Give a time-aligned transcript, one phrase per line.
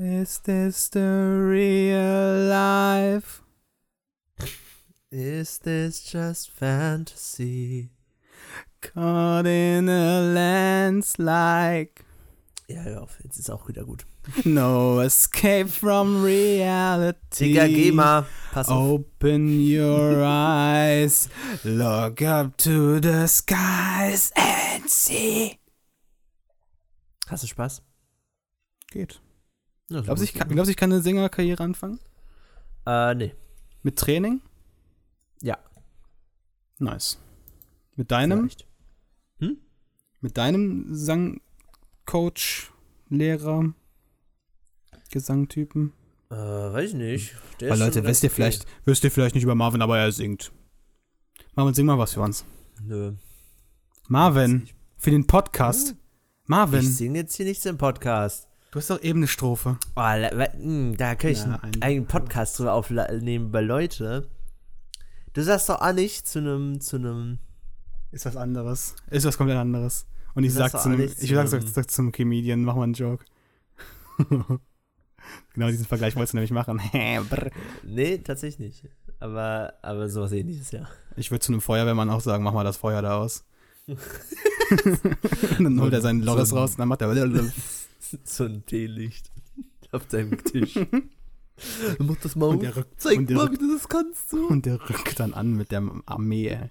[0.00, 3.42] Is this the real life?
[5.10, 7.90] Is this just fantasy?
[8.80, 11.90] Caught in a landslide.
[12.68, 14.04] Ja, hör auf, jetzt ist auch wieder gut.
[14.44, 17.54] No escape from reality.
[17.54, 18.24] Digga, geh mal.
[18.52, 19.00] Pass auf.
[19.00, 21.28] Open your eyes,
[21.64, 25.58] look up to the skies and see.
[27.26, 27.82] Hast du Spaß?
[28.92, 29.20] Geht.
[29.90, 31.98] Ja, Glaubst du, ich, kann- glaubst du, ich kann eine Sängerkarriere anfangen?
[32.86, 33.34] Äh, nee.
[33.82, 34.42] Mit Training?
[35.42, 35.58] Ja.
[36.78, 37.18] Nice.
[37.96, 38.38] Mit deinem?
[38.50, 38.66] Vielleicht.
[40.20, 42.72] Mit deinem Sangcoach,
[43.08, 43.72] Lehrer,
[45.12, 45.92] Gesangtypen?
[46.30, 47.34] Äh, weiß ich nicht.
[47.60, 50.10] Der Weil ist Leute, wisst ihr vielleicht, wisst ihr vielleicht nicht über Marvin, aber er
[50.10, 50.50] singt.
[51.54, 52.44] Marvin, sing mal was für uns.
[52.82, 53.12] Nö.
[54.08, 55.94] Marvin, für den Podcast.
[56.46, 58.47] Marvin, Ich singe jetzt hier nichts im Podcast.
[58.70, 59.78] Du hast doch eben eine Strophe.
[59.96, 64.28] Oh, wa- mh, da kann ich Na, einen ein- eigenen Podcast drüber aufnehmen bei Leute.
[65.34, 67.38] Du sagst doch auch nicht zu einem, zu einem,
[68.10, 68.96] Ist was anderes.
[69.10, 70.06] Ist was komplett anderes.
[70.34, 73.24] Und ich sag zum, ich sag, sag, sag zum Comedian, mach mal einen Joke.
[75.54, 76.80] genau diesen Vergleich wolltest du nämlich machen.
[77.84, 78.84] Nee, tatsächlich nicht.
[79.20, 80.88] Aber, aber sowas ähnliches, ja.
[81.16, 83.44] ich würde zu einem Feuerwehrmann auch sagen, mach mal das Feuer da aus.
[85.58, 87.08] dann holt er seinen Loris raus und dann macht er.
[88.24, 89.30] so ein Teelicht
[89.92, 90.78] auf deinem Tisch.
[91.98, 94.30] Mach das mal Und der rückt- Zeig und der mal, wie du das kannst.
[94.30, 96.48] So, Und der rückt dann an mit der Armee.
[96.48, 96.70] ey.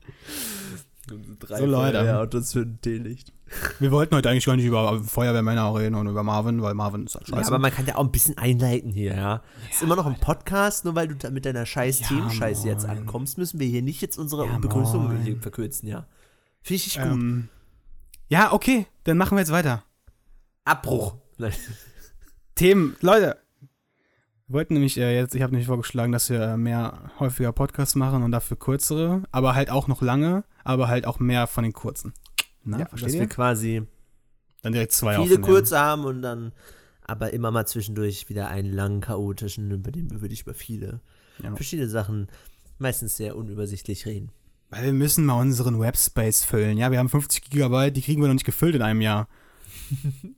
[1.40, 1.98] Drei So, Leute.
[2.06, 3.32] Ja, das für ein Teelicht.
[3.80, 7.16] Wir wollten heute eigentlich gar nicht über Feuerwehrmänner reden und über Marvin, weil Marvin ist
[7.16, 7.48] halt Ja, scheiße.
[7.48, 9.42] aber man kann ja auch ein bisschen einleiten hier, ja.
[9.72, 12.84] ist immer noch ein Podcast, nur weil du da mit deiner scheiß Ja, Themenscheiße jetzt
[12.86, 16.08] ankommst, müssen wir hier nicht jetzt unsere Ja, Begrüßung verkürzen, ja.
[16.62, 17.06] Finde ich gut.
[17.06, 17.48] ähm,
[18.28, 19.86] ja, okay, dann machen wir jetzt weiter.
[20.68, 21.16] Abbruch.
[21.38, 21.54] Nein.
[22.56, 23.38] Themen, Leute.
[24.48, 27.96] Wir wollten nämlich äh, jetzt, ich habe nämlich vorgeschlagen, dass wir äh, mehr häufiger Podcasts
[27.96, 31.74] machen und dafür kürzere, aber halt auch noch lange, aber halt auch mehr von den
[31.74, 32.14] kurzen.
[32.64, 33.20] Na, Ja, versteht dass ihr?
[33.22, 33.84] wir quasi
[34.62, 36.54] Dann direkt zwei viele kurze haben und dann
[37.04, 41.02] aber immer mal zwischendurch wieder einen langen, chaotischen, über den würde ich über viele
[41.44, 41.54] Ja.
[41.56, 42.28] verschiedene Sachen
[42.80, 44.32] meistens sehr unübersichtlich reden.
[44.70, 46.78] Weil wir müssen mal unseren Webspace füllen.
[46.78, 49.28] Ja, wir haben 50 Gigabyte, die kriegen wir noch nicht gefüllt in einem Jahr.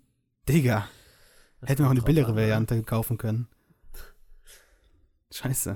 [0.50, 0.88] Digga,
[1.62, 2.42] Das hätten wir auch eine billigere an, ne?
[2.42, 3.48] Variante kaufen können.
[5.32, 5.76] Scheiße.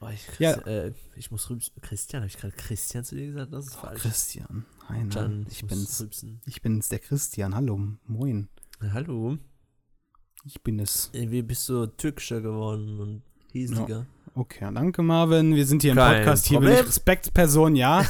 [0.00, 0.52] Oh, ich, Ja.
[0.66, 1.72] äh, ich muss rübsen.
[1.80, 3.52] Christian, habe ich gerade Christian zu dir gesagt?
[3.52, 4.02] Das ist falsch.
[4.02, 4.64] Christian.
[4.88, 5.10] Hi, Can,
[5.40, 6.00] Nein, ich muss bin's.
[6.00, 6.40] rülpsen.
[6.46, 7.54] Ich bin's, der Christian.
[7.54, 8.48] Hallo, moin.
[8.82, 9.38] Ja, hallo.
[10.44, 11.10] Ich bin es.
[11.12, 14.06] Irgendwie bist du türkischer geworden und hiesiger.
[14.34, 15.54] Okay, danke Marvin.
[15.56, 16.46] Wir sind hier im Kein Podcast.
[16.46, 16.78] Hier Problem.
[16.80, 18.04] ich Respektperson, ja?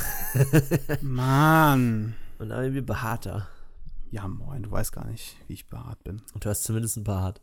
[1.00, 2.14] Mann.
[2.38, 3.48] Und irgendwie behaarter.
[4.10, 6.22] Ja, moin, du weißt gar nicht, wie ich behaart bin.
[6.34, 7.40] Und du hast zumindest einen Bart.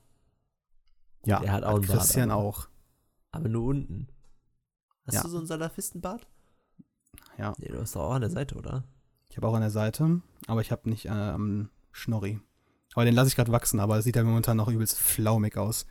[1.26, 2.68] Ja, er hat auch einen Bart, Christian aber- auch.
[3.32, 4.08] Aber nur unten.
[5.06, 5.24] Hast Ja.
[5.24, 6.28] du so einen Salafistenbart?
[7.38, 7.54] Ja.
[7.58, 8.84] Nee, du hast doch auch an der Seite, oder?
[9.30, 12.40] Ich habe auch an der Seite, aber ich habe nicht äh, am Schnorri.
[12.94, 15.88] Aber den lasse ich gerade wachsen, aber es sieht ja momentan noch übelst flaumig aus.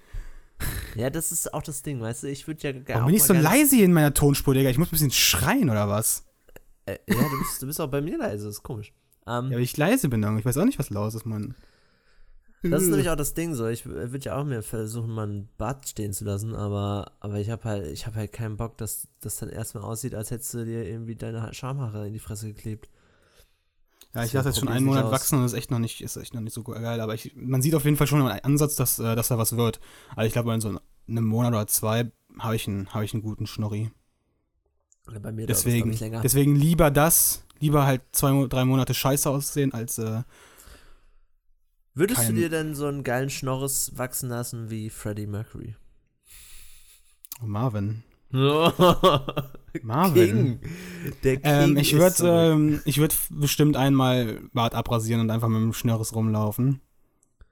[0.94, 2.28] Ja, das ist auch das Ding, weißt du?
[2.28, 2.87] Ich würde ja gerne.
[3.00, 4.71] Warum bin ich so leise hier in meiner Tonspur, Digga?
[4.71, 6.25] Ich muss ein bisschen schreien oder was?
[6.87, 8.93] Äh, ja, du bist, du bist auch bei mir leise, das ist komisch.
[9.27, 10.22] Ähm, Ja, weil ich leise bin.
[10.38, 11.55] Ich weiß auch nicht, was los ist, Mann.
[12.65, 12.91] Das ist Hm.
[12.93, 13.66] nämlich auch das Ding so.
[13.66, 17.50] Ich würde ja auch mir versuchen, mal einen Bart stehen zu lassen, aber, aber ich
[17.50, 20.65] habe halt, ich habe halt keinen Bock, dass das dann erstmal aussieht, als hättest du
[20.65, 22.88] dir irgendwie deine Schamhaare in die Fresse geklebt.
[24.15, 25.11] Ja, ich Das lasse jetzt schon einen Monat aus.
[25.12, 27.00] wachsen und das ist echt noch nicht, ist echt noch nicht so geil.
[27.00, 29.56] Aber ich, man sieht auf jeden Fall schon einen Ansatz, dass, äh, dass da was
[29.56, 29.81] wird.
[30.15, 30.69] Also ich glaube, in so
[31.09, 33.91] einem Monat oder zwei habe ich, einen- habe ich einen guten Schnorri.
[35.09, 36.21] Oder bei mir dauert das, Deswegen, ich, länger.
[36.21, 40.23] deswegen lieber das, lieber halt zwei, drei Monate scheiße aussehen, als äh,
[41.95, 45.77] Würdest du dir denn so einen geilen Schnorres wachsen lassen wie Freddie Mercury?
[47.41, 48.03] Marvin.
[49.83, 50.15] Marvin.
[50.15, 50.61] King.
[51.23, 52.31] Der King Ähm, ich würde zurück.
[52.33, 56.81] ähm, ich würd bestimmt einmal Bart abrasieren und einfach mit dem Schnörres rumlaufen.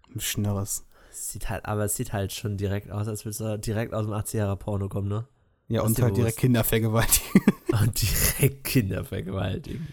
[0.08, 0.86] Mit Schnörres.
[1.10, 4.14] Sieht halt, aber es sieht halt schon direkt aus, als würdest du direkt aus dem
[4.14, 5.26] 80er Porno kommen, ne?
[5.68, 6.38] Ja, und halt direkt.
[6.38, 7.42] Kinder vergewaltigen.
[7.80, 9.86] Und direkt Kinder vergewaltigen.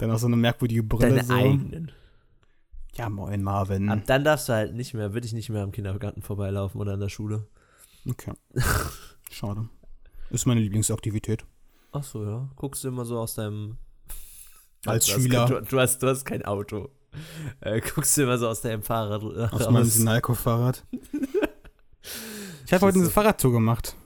[0.00, 1.34] Dann auch so eine merkwürdige Brille Deine so.
[1.34, 1.92] eigenen.
[2.94, 3.88] Ja, moin Marvin.
[3.88, 6.94] Ab dann darfst du halt nicht mehr, würde ich nicht mehr am Kindergarten vorbeilaufen oder
[6.94, 7.46] an der Schule.
[8.08, 8.32] Okay.
[9.30, 9.68] Schade.
[10.30, 11.44] Ist meine Lieblingsaktivität.
[11.92, 12.48] Ach so, ja.
[12.56, 13.76] Guckst du immer so aus deinem.
[14.86, 15.46] Als du hast Schüler.
[15.46, 16.88] kein- Du, du, hast, du hast kein Auto.
[17.60, 19.70] Äh, guckst du immer so aus deinem Fahrrad äh, Aus raus.
[19.70, 20.84] meinem Sinalco-Fahrrad.
[22.66, 23.10] Ich habe heute eine.
[23.10, 23.96] Fahrradtour gemacht.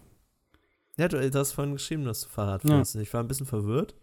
[0.97, 2.71] Ja, du, du hast vorhin geschrieben, dass du Fahrrad Ja.
[2.77, 2.97] fährst.
[2.97, 3.95] Ich war ein bisschen verwirrt.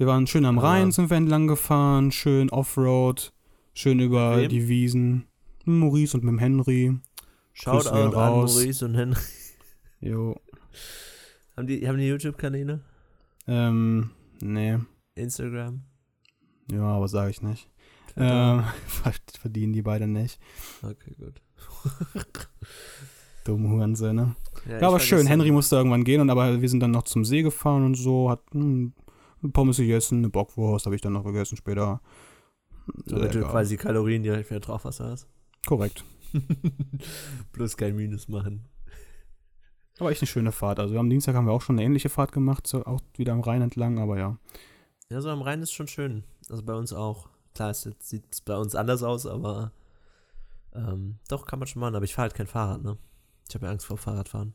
[0.00, 3.34] Wir waren schön am Rhein, sind wir entlang gefahren, schön Offroad,
[3.74, 4.48] schön über Wem?
[4.48, 5.26] die Wiesen.
[5.66, 6.98] Mit Maurice und mit dem Henry.
[7.52, 8.54] Shoutout an raus.
[8.54, 9.20] Maurice und Henry.
[10.00, 10.40] Jo.
[11.54, 12.80] Haben die, haben die YouTube-Kanäle?
[13.46, 14.08] Ähm,
[14.40, 14.78] nee.
[15.16, 15.82] Instagram?
[16.72, 17.68] Ja, aber sage ich nicht.
[18.16, 18.64] Ähm,
[19.38, 20.40] verdienen die beide nicht.
[20.80, 21.42] Okay, gut.
[23.44, 24.34] Dumme Hurensöhne.
[24.66, 25.26] Ja, Ja, aber schön.
[25.26, 28.30] Henry musste irgendwann gehen, und aber wir sind dann noch zum See gefahren und so,
[28.30, 28.40] hat
[29.52, 32.00] Pommes gegessen, eine Bockwurst habe ich dann noch gegessen später.
[33.06, 35.26] Damit du quasi Kalorien direkt wieder drauf hast.
[35.66, 36.04] Korrekt.
[37.52, 38.64] Bloß kein Minus machen.
[39.98, 40.80] Aber echt eine schöne Fahrt.
[40.80, 43.40] Also am Dienstag haben wir auch schon eine ähnliche Fahrt gemacht, so auch wieder am
[43.40, 44.38] Rhein entlang, aber ja.
[45.10, 46.24] Ja, so am Rhein ist schon schön.
[46.48, 47.28] Also bei uns auch.
[47.54, 49.72] Klar, es jetzt sieht es bei uns anders aus, aber
[50.72, 51.94] ähm, doch kann man schon machen.
[51.96, 52.96] Aber ich fahre halt kein Fahrrad, ne?
[53.48, 54.54] Ich habe ja Angst vor Fahrradfahren.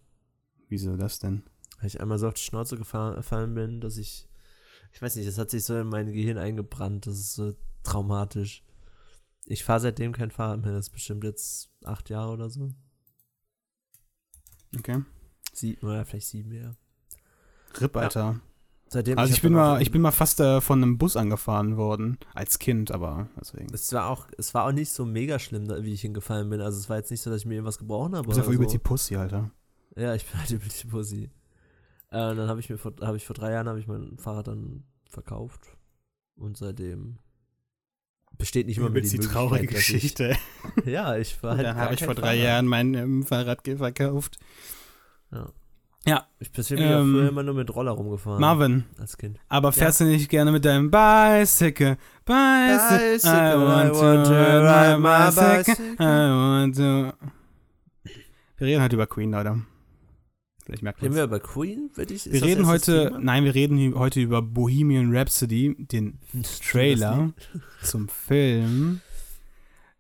[0.70, 1.44] Wieso das denn?
[1.78, 4.28] Weil ich einmal so auf die Schnauze gefallen bin, dass ich,
[4.96, 7.06] ich weiß nicht, das hat sich so in mein Gehirn eingebrannt.
[7.06, 7.54] Das ist so
[7.84, 8.64] traumatisch.
[9.44, 10.72] Ich fahre seitdem kein Fahrrad mehr.
[10.72, 12.74] Das ist bestimmt jetzt acht Jahre oder so.
[14.78, 15.04] Okay.
[15.52, 16.78] Sieben oder vielleicht sieben Jahre.
[17.80, 18.40] Ripp, Alter.
[18.88, 21.76] Seitdem Also ich hab bin mal, ich bin mal fast äh, von einem Bus angefahren
[21.76, 23.74] worden, als Kind, aber deswegen.
[23.74, 26.62] Es war auch, es war auch nicht so mega schlimm, wie ich hingefallen bin.
[26.62, 28.30] Also es war jetzt nicht so, dass ich mir irgendwas gebrochen habe.
[28.30, 28.78] Du bist ja übelst so.
[28.78, 29.52] die Pussy, Alter.
[29.98, 31.30] Ja, ich bin halt über die Pussy.
[32.12, 34.48] Äh, dann habe ich mir vor, habe ich vor drei Jahren habe ich mein Fahrrad
[34.48, 35.76] dann verkauft
[36.36, 37.18] und seitdem
[38.38, 40.36] besteht nicht immer mehr die, die traurige Geschichte.
[40.78, 42.44] Ich, ja, ich war halt Dann habe ich vor drei Fahrrad.
[42.44, 44.38] Jahren mein ähm, Fahrrad verkauft.
[45.32, 45.48] Ja.
[46.08, 46.28] Ja.
[46.40, 48.40] Ich bin ja Ähm, früher immer nur mit Roller rumgefahren.
[48.40, 49.40] Marvin, Als Kind.
[49.48, 51.98] aber fährst du nicht gerne mit deinem Bicycle?
[52.26, 55.96] Bicycle, Bicycle, I want to ride my bicycle.
[56.00, 57.14] I want to.
[58.58, 59.62] Wir reden heute über Queen, Leute.
[60.66, 61.92] Vielleicht merkt Reden wir über Queen?
[61.94, 66.18] Würde ich, Wir das reden heute, nein, wir reden heute über Bohemian Rhapsody, den
[66.68, 67.34] Trailer
[67.84, 69.02] zum Film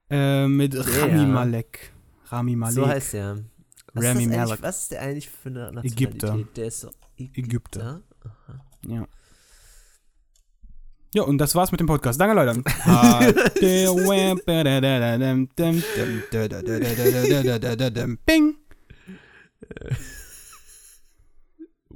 [0.10, 1.28] äh, mit Rami Ja.
[1.28, 1.94] Malek.
[2.26, 2.76] Rami Malek.
[2.76, 3.44] So heißt der.
[3.94, 4.62] Was, Rami Malek.
[4.64, 6.02] was ist der eigentlich für eine Nationalität?
[6.02, 6.40] Ägypter.
[6.56, 7.40] Der ist so Ägypter.
[7.40, 8.02] Ägypter.
[8.88, 9.08] Ja.
[11.14, 12.20] Ja, und das war's mit dem Podcast.
[12.20, 12.64] Danke, Leute.
[18.26, 18.56] Bing.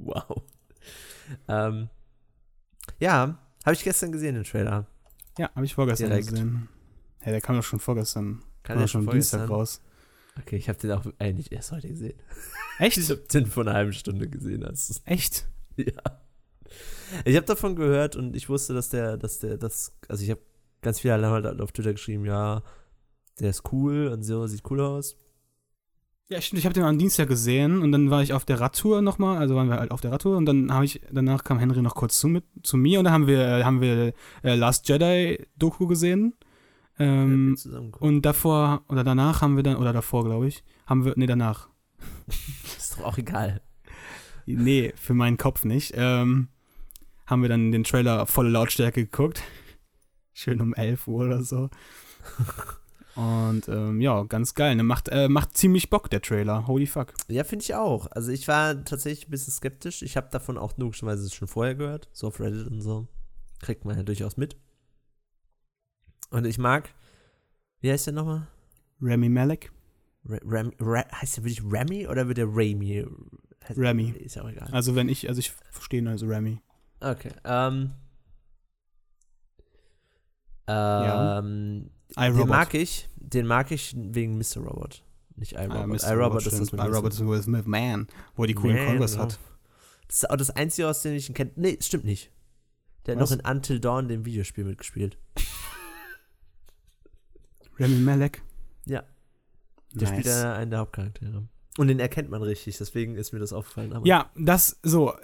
[0.02, 0.42] Wow.
[1.48, 1.88] Ähm,
[2.98, 4.86] ja, habe ich gestern gesehen, den Trailer.
[5.38, 6.28] Ja, habe ich vorgestern Direkt.
[6.28, 6.68] gesehen.
[7.20, 8.42] Hey, der kam doch schon vorgestern.
[8.62, 9.80] Kann Kam doch schon Dienstag raus.
[10.38, 12.18] Okay, ich habe den auch eigentlich erst heute gesehen.
[12.78, 12.96] Echt?
[12.96, 14.64] Ich habe den vor einer halben Stunde gesehen.
[14.64, 15.02] Hast.
[15.04, 15.46] Echt?
[15.76, 16.20] Ja.
[17.24, 20.42] Ich habe davon gehört und ich wusste, dass der, dass der, das, also ich habe
[20.82, 22.62] ganz viele halt auf Twitter geschrieben, ja,
[23.38, 25.16] der ist cool und so, sieht cool aus.
[26.30, 26.60] Ja, stimmt.
[26.60, 29.56] Ich habe den am Dienstag gesehen und dann war ich auf der Radtour nochmal, also
[29.56, 32.20] waren wir halt auf der Radtour und dann habe ich, danach kam Henry noch kurz
[32.20, 35.88] zu, mit, zu mir und dann haben wir, äh, haben wir äh, Last Jedi Doku
[35.88, 36.34] gesehen.
[37.00, 37.56] Ähm,
[37.98, 41.68] und davor oder danach haben wir dann, oder davor glaube ich, haben wir, nee, danach.
[42.78, 43.60] ist doch auch egal.
[44.46, 45.94] Nee, für meinen Kopf nicht.
[45.96, 46.46] Ähm,
[47.26, 49.42] haben wir dann den Trailer volle Lautstärke geguckt.
[50.32, 51.70] Schön um 11 Uhr oder so.
[53.16, 54.76] Und ähm, ja, ganz geil.
[54.76, 54.82] Ne?
[54.82, 56.66] Macht, äh, macht ziemlich Bock, der Trailer.
[56.66, 57.12] Holy fuck.
[57.28, 58.06] Ja, finde ich auch.
[58.12, 60.02] Also ich war tatsächlich ein bisschen skeptisch.
[60.02, 63.08] Ich habe davon auch logischerweise schon vorher gehört, so auf Reddit und so.
[63.60, 64.56] Kriegt man ja durchaus mit.
[66.30, 66.88] Und ich mag,
[67.80, 68.46] wie heißt der nochmal?
[69.02, 69.72] Remy Malek.
[70.24, 73.06] Ra heißt der wirklich Remy oder wird der Ramy?
[73.64, 74.10] Heißt- Remy.
[74.10, 74.68] Ist ja auch egal.
[74.72, 76.60] Also wenn ich, also ich verstehe nur also Remy.
[77.00, 77.32] Okay.
[77.44, 77.92] Ähm.
[80.66, 84.58] Ähm, den mag ich, den mag ich wegen Mr.
[84.58, 85.04] Robot.
[85.36, 85.76] Nicht iRobot.
[85.76, 86.12] Ah, Mr.
[86.12, 88.06] iRobot ist das mit iRobot ist Will Smith, man.
[88.36, 89.24] Wo er die coolen Converse genau.
[89.28, 89.38] hat.
[90.06, 91.52] Das ist auch das Einzige, aus dem ich ihn kenne.
[91.56, 92.30] Nee, stimmt nicht.
[93.06, 93.30] Der hat Was?
[93.30, 95.16] noch in Until Dawn, dem Videospiel, mitgespielt.
[97.78, 98.42] Remy Malek.
[98.86, 99.04] Ja.
[99.94, 100.42] Der spielt Nice.
[100.42, 101.48] da einen der Hauptcharaktere.
[101.78, 103.92] Und den erkennt man richtig, deswegen ist mir das aufgefallen.
[103.92, 105.14] Aber Ja, das, so,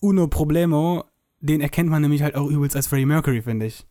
[0.00, 1.04] Uno Problemo,
[1.40, 3.86] den erkennt man nämlich halt auch übelst als Freddie Mercury, finde ich.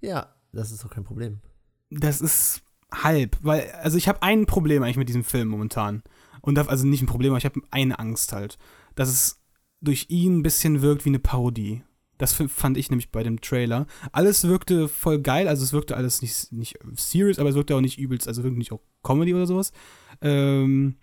[0.00, 1.40] ja, das ist doch kein Problem.
[1.90, 6.02] Das ist halb, weil, also ich habe ein Problem eigentlich mit diesem Film momentan.
[6.40, 8.58] Und das, also nicht ein Problem, aber ich habe eine Angst halt,
[8.94, 9.40] dass es
[9.80, 11.82] durch ihn ein bisschen wirkt wie eine Parodie.
[12.16, 13.86] Das fand ich nämlich bei dem Trailer.
[14.10, 17.80] Alles wirkte voll geil, also es wirkte alles nicht, nicht serious, aber es wirkte auch
[17.80, 19.72] nicht übelst, also wirklich nicht auch Comedy oder sowas.
[20.20, 20.96] Ähm,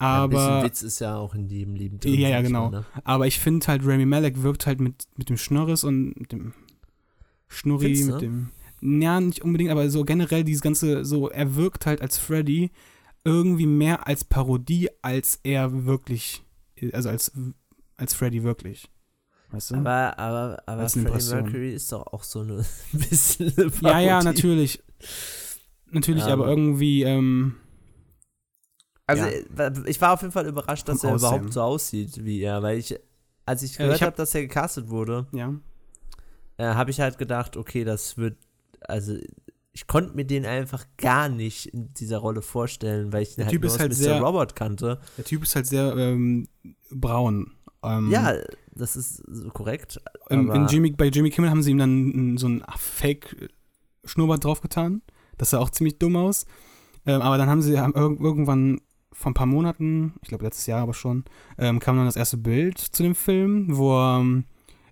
[0.00, 2.70] ja, ein bisschen aber, Witz ist ja auch in jedem Leben Ja, ja, ich genau.
[2.70, 2.86] mal, ne?
[3.02, 6.52] aber ich finde halt, Rami Malek wirkt halt mit, mit dem Schnörres und mit dem
[7.48, 8.12] Schnurri, Findest du?
[8.12, 8.50] mit dem.
[8.86, 12.70] Ja, nicht unbedingt, aber so generell dieses ganze, so, er wirkt halt als Freddy
[13.24, 16.42] irgendwie mehr als Parodie, als er wirklich,
[16.92, 17.32] also als,
[17.96, 18.90] als Freddy wirklich.
[19.50, 19.76] Weißt du?
[19.76, 21.42] Aber, aber, aber Freddie Impression.
[21.44, 22.58] Mercury ist doch auch so eine
[22.92, 24.24] ein bisschen eine ja, ja, Parodie.
[24.26, 24.82] natürlich.
[25.90, 26.30] Natürlich, Ähm.
[26.32, 27.54] aber irgendwie, ähm,
[29.06, 29.30] Also Ja.
[29.68, 31.28] äh, ich war auf jeden Fall überrascht, dass Vom er Aussehen.
[31.28, 32.98] überhaupt so aussieht wie er, weil ich,
[33.46, 35.54] als ich Äh, gehört hab- habe, dass er gecastet wurde, Ja.
[36.56, 38.36] äh, habe ich halt gedacht, okay, das wird,
[38.88, 39.16] also
[39.72, 43.52] ich konnte mir den einfach gar nicht in dieser Rolle vorstellen, weil ich Der halt
[43.52, 43.96] Typ nur halt Mr.
[43.96, 45.00] sehr- Robot kannte.
[45.18, 46.46] Der Typ ist halt sehr ähm,
[46.90, 47.52] braun.
[47.82, 48.34] Ähm, Ja,
[48.72, 50.00] das ist so korrekt.
[50.30, 55.02] ähm, Jimmy, bei Jimmy Kimmel haben sie ihm dann so ein Fake-Schnurrbart draufgetan.
[55.38, 56.46] Das sah auch ziemlich dumm aus.
[57.06, 58.80] Ähm, aber dann haben sie haben irg irgendwann
[59.12, 61.24] vor ein paar Monaten, ich glaube letztes Jahr aber schon,
[61.58, 64.44] ähm, kam dann das erste Bild zu dem Film, wo er ähm,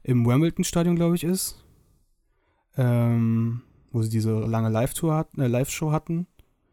[0.05, 1.65] im Wimbledon-Stadion, glaube ich, ist.
[2.77, 6.27] Ähm, wo sie diese lange Live-Tour hatten, äh, Live-Show hatten.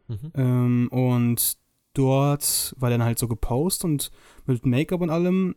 [0.08, 0.32] Mhm.
[0.34, 1.56] Ähm, und
[1.94, 4.10] dort war dann halt so gepostet und
[4.46, 5.54] mit Make-up und allem.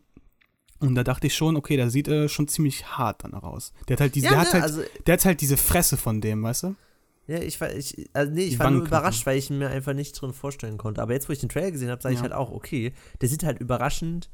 [0.80, 3.72] Und da dachte ich schon, okay, der sieht äh, schon ziemlich hart dann aus.
[3.88, 5.96] Der hat halt diese, Ja, der, ne, hat halt, also, der hat halt diese Fresse
[5.96, 6.74] von dem, weißt du?
[7.26, 9.70] ja, ich war, ich, also nee, Die ich war nur überrascht, weil ich ihn mir
[9.70, 11.00] einfach nicht drin vorstellen konnte.
[11.00, 12.24] Aber jetzt, wo ich den Trailer gesehen habe, sage ich Ja.
[12.24, 12.92] halt auch, okay,
[13.22, 14.28] der sieht halt überraschend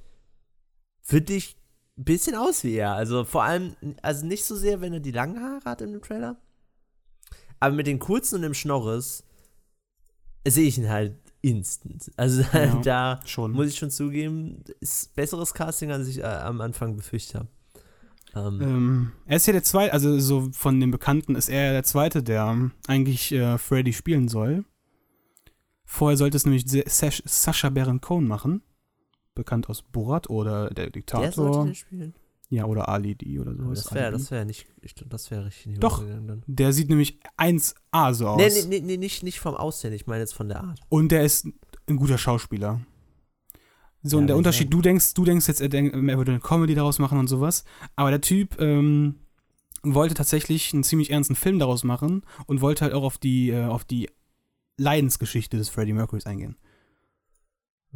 [1.01, 1.57] für dich
[1.97, 2.95] ein bisschen aus wie er.
[2.95, 6.03] Also vor allem, also nicht so sehr, wenn er die langen Haare hat in dem
[6.03, 6.37] Trailer.
[7.61, 9.25] Aber mit den kurzen und dem Schnorres
[10.47, 12.11] sehe ich ihn halt instant.
[12.17, 12.75] Also Ja.
[12.83, 13.53] da Schon.
[13.53, 17.49] muss ich schon zugeben, ist besseres Casting, als ich äh, am Anfang befürchtet habe.
[18.35, 21.83] Ähm, Ähm, er ist ja der zweite, also so von den Bekannten ist er der
[21.85, 24.65] zweite, der eigentlich äh, Freddy spielen soll.
[25.85, 28.63] Vorher sollte es nämlich Sash- Sacha Baron Cohen machen.
[29.35, 31.65] Bekannt aus Borat oder Der der sollte Diktator.
[31.65, 32.15] den spielen.
[32.51, 33.71] Ja, oder Ali D oder so.
[33.71, 36.05] Das wäre das wär nicht, ich glaube, das wäre richtig Doch.
[36.49, 38.39] Der sieht nämlich 1A so aus.
[38.39, 40.81] Nee, nee, nee, nee, nicht, nicht vom Aussehen, ich meine jetzt von der Art.
[40.89, 41.47] Und der ist
[41.87, 42.81] ein guter Schauspieler.
[44.03, 44.71] So, Ja, und der Unterschied, ja.
[44.71, 47.65] du denkst, du denkst jetzt, er, er würde eine Comedy daraus machen und sowas.
[47.95, 49.21] Aber der Typ ähm,
[49.85, 53.67] wollte tatsächlich einen ziemlich ernsten Film daraus machen und wollte halt auch auf die, äh,
[53.67, 54.11] auf die
[54.77, 56.57] Leidensgeschichte des Freddie Mercurys eingehen.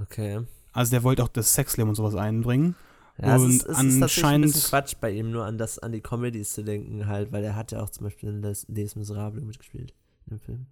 [0.00, 0.42] Okay.
[0.72, 2.76] Also der wollte auch das Sexleben und sowas einbringen.
[3.22, 5.78] Ja, es Und ist, es ist ein anscheinend- bisschen Quatsch bei ihm, nur an, das,
[5.78, 8.66] an die Comedies zu denken halt, weil er hat ja auch zum Beispiel in Les,
[8.68, 9.94] Les Miserables mitgespielt
[10.30, 10.66] im Film.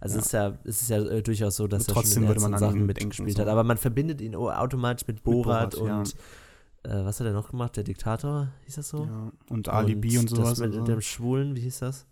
[0.00, 0.20] Also Ja.
[0.20, 2.40] es ist ja, es ist ja äh, durchaus so, dass Aber er trotzdem schon würde
[2.40, 3.46] man Sachen mitgespielt denken, hat.
[3.46, 3.50] so.
[3.52, 6.14] Aber man verbindet ihn au- automatisch mit Borat, Borat,
[6.84, 7.76] und äh, was hat er noch gemacht?
[7.76, 9.04] Der Diktator, hieß das so?
[9.04, 9.32] Ja.
[9.50, 10.50] Und Ali B und sowas.
[10.50, 12.06] Das mit also, dem Schwulen, wie hieß das?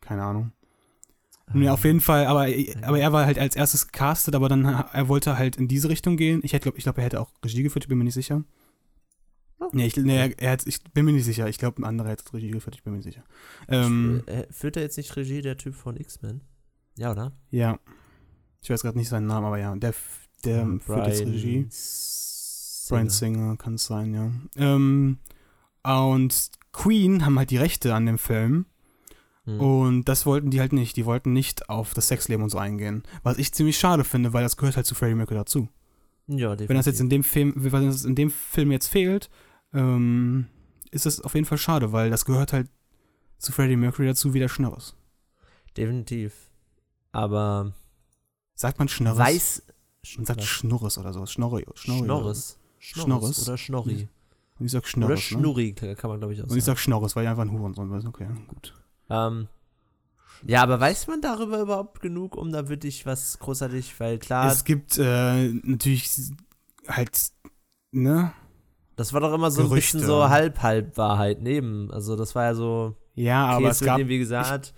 [0.00, 0.52] keine Ahnung.
[1.54, 2.46] Nee, auf jeden Fall, aber,
[2.82, 6.16] aber er war halt als erstes gecastet, aber dann, er wollte halt in diese Richtung
[6.16, 6.40] gehen.
[6.44, 8.42] Ich glaube, ich glaub, er hätte auch Regie geführt, ich bin mir nicht sicher.
[9.72, 11.48] Nee, ich, nee er, hat, ich bin mir nicht sicher.
[11.48, 13.24] Ich glaube, ein anderer hätte Regie geführt, ich bin mir nicht sicher.
[13.68, 16.42] Ähm, äh, führt er jetzt nicht Regie, der Typ von X-Men?
[16.96, 17.32] Ja, oder?
[17.50, 17.78] ja.
[18.62, 19.92] Ich weiß gerade nicht seinen Namen, aber ja, der,
[20.44, 21.68] der führt jetzt Regie.
[22.88, 24.30] Brian Singer kann es sein, ja.
[24.56, 25.18] Ähm,
[25.82, 28.66] und Queen haben halt die Rechte an dem Film.
[29.44, 29.60] Hm.
[29.60, 30.96] Und das wollten die halt nicht.
[30.96, 33.02] Die wollten nicht auf das Sexleben und so eingehen.
[33.22, 35.68] Was ich ziemlich schade finde, weil das gehört halt zu Freddie Mercury dazu.
[36.28, 36.68] Ja, definitiv.
[36.68, 39.28] Wenn das jetzt in dem Film, wenn das in dem Film jetzt fehlt,
[39.72, 40.46] ähm,
[40.90, 42.68] ist es auf jeden Fall schade, weil das gehört halt
[43.38, 44.94] zu Freddie Mercury dazu wie der Schnurres.
[45.76, 46.50] Definitiv.
[47.12, 47.72] Aber
[48.54, 49.18] Sagt man Schnurres?
[49.18, 49.62] weiß.
[50.16, 50.46] Man sagt was?
[50.46, 51.26] Schnurres oder so.
[51.26, 51.64] Schnorri.
[51.74, 52.04] Schnorri.
[52.04, 52.58] Schnorres.
[52.78, 53.48] Schnorres.
[53.48, 54.08] Oder Schnorri.
[54.58, 55.16] Und ich sag Oder Schnurres.
[55.16, 55.20] Ne?
[55.38, 56.76] Schnurri kann man, glaube ich, auch Und ich sagen.
[56.76, 58.06] sag Schnorres, weil ich einfach ein Hurensohn bin.
[58.06, 58.74] Okay, gut.
[59.10, 59.48] Ähm,
[60.46, 64.64] ja, aber weiß man darüber überhaupt genug, um da wirklich was großartig, weil klar, es
[64.64, 66.10] gibt äh, natürlich
[66.88, 67.30] halt,
[67.92, 68.32] ne?
[68.96, 69.98] Das war doch immer so ein Gerüchte.
[69.98, 71.90] bisschen so Halb-Halb-Wahrheit neben.
[71.90, 74.74] Also das war ja so, Ja, aber es es gab irgendwie gesagt,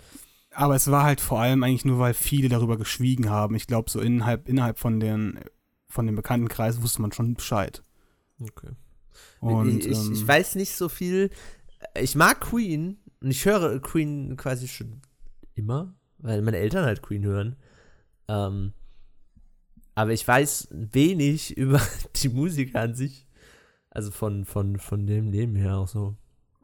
[0.52, 3.54] Aber es war halt vor allem eigentlich nur, weil viele darüber geschwiegen haben.
[3.54, 5.40] Ich glaube, so innerhalb, innerhalb von den
[5.88, 7.82] von dem Bekanntenkreis wusste man schon Bescheid.
[8.40, 8.70] okay.
[9.40, 11.30] Und, ich, ich, ähm, ich weiß nicht so viel.
[12.00, 15.02] Ich mag Queen und ich höre Queen quasi schon
[15.54, 17.56] immer, weil meine Eltern halt Queen hören.
[18.26, 18.72] Ähm,
[19.94, 21.80] aber ich weiß wenig über
[22.16, 23.26] die Musiker an sich.
[23.94, 26.16] Also von, von, von dem Leben her auch so.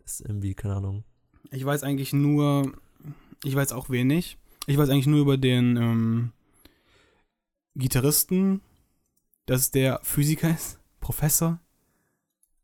[0.05, 1.05] Ist irgendwie, keine Ahnung.
[1.51, 2.73] ich weiß eigentlich nur,
[3.45, 4.37] ich weiß auch wenig.
[4.67, 6.33] Ich weiß eigentlich nur über den ähm,
[7.77, 8.61] Gitarristen,
[9.47, 11.61] dass der Physiker ist, Professor,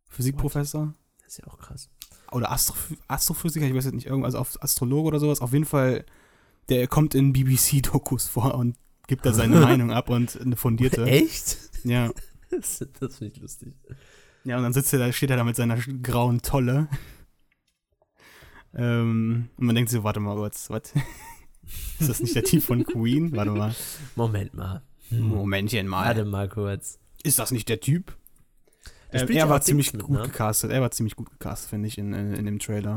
[0.08, 1.88] Physikprofessor Das ist ja auch krass.
[2.32, 5.40] oder Astroph Astrophysiker, ich weiß jetzt nicht, irgendwas, also Astrologe oder sowas.
[5.40, 6.04] Auf jeden Fall,
[6.68, 11.04] der kommt in BBC-Dokus vor und gibt da seine Meinung ab und eine fundierte.
[11.04, 11.58] Echt?
[11.84, 12.10] Ja.
[12.48, 13.74] Das, das finde ich lustig.
[14.46, 16.88] Ja, und dann sitzt er da, steht er da mit seiner grauen Tolle.
[18.78, 20.92] Ähm, und man denkt so, warte mal kurz, was?
[21.98, 23.34] Ist das nicht der Typ von Queen?
[23.34, 23.74] Warte mal.
[24.16, 24.82] Moment mal.
[25.08, 26.08] Momentchen mal.
[26.08, 26.98] Warte mal kurz.
[27.22, 28.14] Ist das nicht der Typ?
[29.12, 30.22] Der Ähm, er war ziemlich mit, gut ne?
[30.24, 30.72] gecastet.
[30.72, 32.96] Er war ziemlich gut gecastet, finde ich, in, in, in dem Trailer.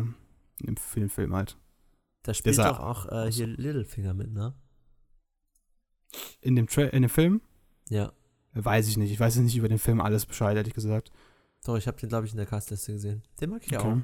[0.60, 1.56] In dem, den Film halt.
[2.24, 4.54] Da spielt sah doch auch äh, hier Littlefinger mit, ne?
[6.42, 7.42] In dem, Tra in dem Film?
[7.88, 8.12] Ja.
[8.54, 9.12] Weiß ich nicht.
[9.12, 11.12] Ich weiß nicht über den Film alles Bescheid, ehrlich gesagt.
[11.66, 13.22] Doch, ich habe den, glaube ich, in der Castliste gesehen.
[13.40, 13.86] Den mag ich auch.
[13.86, 14.02] Okay.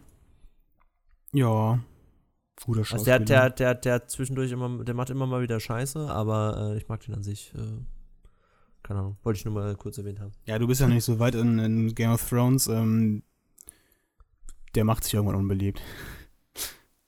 [1.34, 1.80] Ja.
[2.66, 3.20] Guter Also Schauspieler.
[3.20, 6.88] der, der, der, der zwischendurch immer, der macht immer mal wieder Scheiße, aber äh, ich
[6.88, 7.54] mag den an sich.
[7.56, 7.60] Äh,
[8.84, 10.32] keine Ahnung, wollte ich nur mal kurz erwähnt haben.
[10.46, 12.68] ja, du bist ja nicht so weit in, in Game of Thrones.
[12.68, 13.24] Ähm,
[14.76, 15.82] der macht sich irgendwann unbeliebt.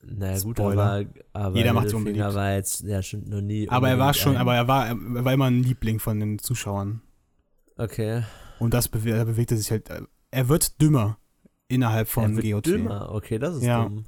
[0.02, 2.24] Naja, gut, aber, aber Jeder macht sich unbeliebt.
[2.34, 3.68] war jetzt ja schon noch nie.
[3.70, 7.02] Aber er war schon, aber er war, er war immer ein Liebling von den Zuschauern.
[7.78, 8.24] Okay.
[8.60, 9.90] Und das bewe bewegte sich halt.
[10.38, 11.18] Er wird dümmer
[11.68, 12.66] innerhalb von er wird GOT.
[12.68, 13.86] dümmer, okay, das ist Ja.
[13.86, 14.06] dumm.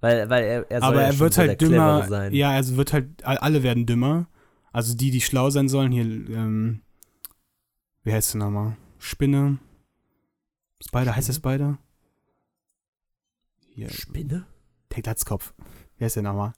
[0.00, 2.06] Weil, weil er, er soll aber ja er schon wird halt dümmer.
[2.06, 2.34] sein.
[2.34, 4.28] Ja, also wird halt, alle werden dümmer.
[4.72, 6.82] Also die, die schlau sein sollen, hier, ähm,
[8.02, 8.76] wie heißt der nochmal?
[8.98, 9.58] Spinne.
[10.86, 11.78] Spider, heißt der Spider?
[13.74, 14.44] Hier, Spinne?
[14.94, 15.54] der Glatzkopf.
[15.96, 16.52] Wie heißt der nochmal?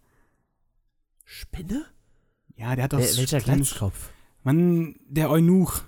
[1.25, 1.87] Spinne?
[2.57, 4.11] Ja, der hat doch Wel welcher Glatzkopf?
[4.43, 5.83] Mann, der Eunuch.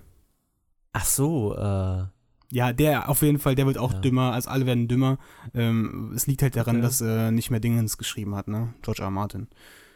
[0.92, 2.13] Ach so, äh.
[2.54, 3.98] Ja, der auf jeden Fall, der wird auch Ja.
[3.98, 5.18] dümmer, also alle werden dümmer.
[5.54, 6.82] Ähm, es liegt halt daran, Okay.
[6.84, 8.72] dass äh, nicht mehr Dingens geschrieben hat, ne?
[8.82, 9.06] George R.
[9.06, 9.10] R.
[9.10, 9.48] Martin.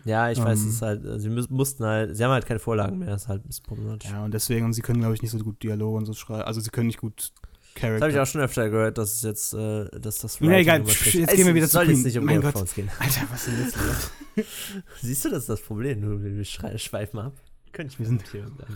[0.04, 0.68] Ja, ich weiß, Ähm.
[0.68, 3.28] es ist halt, äh, sie mussten halt, sie haben halt keine Vorlagen mehr, das ist
[3.28, 4.10] halt ein bisschen problematisch.
[4.10, 6.42] Ja, und deswegen, und sie können, glaube ich, nicht so gut Dialoge und so schreiben.
[6.42, 7.32] Also sie können nicht gut
[7.80, 10.80] Das habe ich auch schon öfter gehört, dass es jetzt, äh, dass das Ja, egal,
[10.80, 12.02] jetzt Es gehen wir wieder zu jetzt Queen.
[12.02, 12.74] nicht um Mein Gott.
[12.74, 12.90] Gehen.
[12.98, 14.46] Alter, was denn jetzt los?
[15.02, 17.34] Siehst du, das ist das Problem, wir schweifen ab.
[17.70, 18.24] Könnte ich mir sind.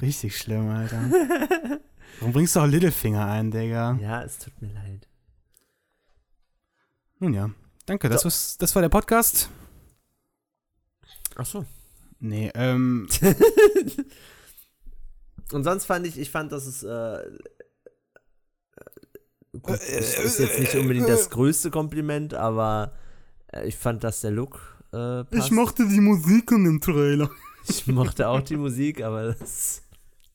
[0.01, 1.01] Richtig schlimm, Alter.
[2.21, 3.99] Warum bringst du auch Littlefinger ein, Digga?
[4.01, 5.07] Ja, es tut mir leid.
[7.19, 7.51] Nun ja.
[7.87, 9.49] Danke, das, was, das war der Podcast.
[11.37, 11.65] Ach so.
[12.21, 13.09] Nee, ähm,
[15.53, 17.19] Und sonst fand ich, ich fand, dass es, äh,
[19.61, 22.93] gut, Äh, ist jetzt nicht unbedingt das größte Kompliment, aber
[23.53, 24.61] äh, ich fand, dass der Look
[24.93, 25.51] äh, passt.
[25.53, 27.31] mochte die Musik in dem Trailer.
[27.69, 29.83] Ich mochte auch die Musik, aber das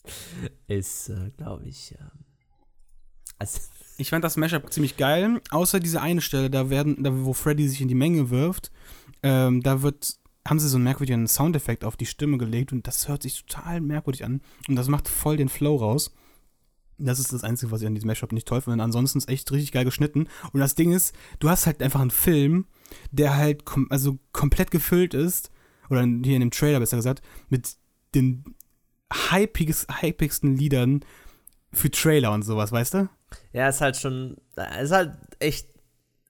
[0.67, 2.25] ist, äh, glaube ich, ähm,
[3.39, 3.59] also,
[3.97, 7.67] Ich fand das Mashup ziemlich geil, außer diese eine Stelle, da werden, da wo Freddy
[7.67, 8.71] sich in die Menge wirft,
[9.23, 13.07] ähm, da wird, haben sie so einen merkwürdigen Soundeffekt auf die Stimme gelegt und das
[13.07, 16.13] hört sich total merkwürdig an und das macht voll den Flow raus.
[16.99, 18.83] Das ist das Einzige, was ich an diesem Mashup nicht toll finde.
[18.83, 20.27] Ansonsten ist echt richtig geil geschnitten.
[20.51, 22.65] Und das Ding ist, du hast halt einfach einen Film,
[23.11, 25.51] der halt kom also komplett gefüllt ist,
[25.91, 27.75] oder hier in dem Trailer besser gesagt, mit
[28.15, 28.43] den
[29.13, 31.03] hypigst, hypigsten Liedern
[31.71, 33.09] für Trailer und sowas, weißt du?
[33.53, 34.37] ja, ist halt schon,
[34.81, 35.69] ist halt echt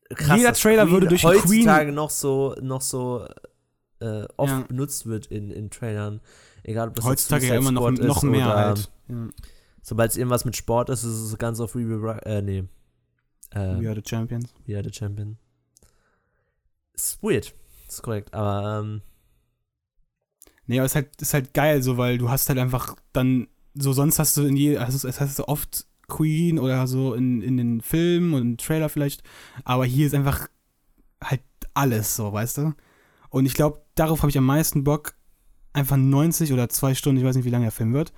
[0.09, 0.37] krass.
[0.37, 3.27] Jeder Trailer Queen würde durch heutzutage noch so, noch so
[3.99, 4.61] äh, oft Ja.
[4.67, 6.21] benutzt wird in, in Trailern.
[6.63, 8.91] Egal, ob das Heutzutage ja immer noch, Squad noch ist mehr oder, halt.
[9.07, 9.27] Ja.
[9.81, 12.65] Sobald es irgendwas mit Sport ist, ist es ganz auf We äh, nee.
[13.51, 14.53] Äh, We are the Champions.
[14.65, 15.37] We are the Champion.
[16.93, 17.53] Ist weird.
[17.87, 19.01] Ist korrekt, aber ähm,
[20.67, 23.47] Nee, aber es ist halt, ist halt geil, so, weil du hast halt einfach dann,
[23.73, 27.41] so sonst hast du in je, also es hast du oft Queen oder so in,
[27.41, 29.23] in den Filmen und im Trailer vielleicht,
[29.63, 30.47] aber hier ist einfach
[31.23, 31.41] halt
[31.73, 32.73] alles so, weißt du?
[33.29, 35.13] Und ich glaube, darauf habe ich am meisten Bock,
[35.73, 38.13] einfach 90 oder zwei Stunden, ich weiß nicht, wie lange der Film wird,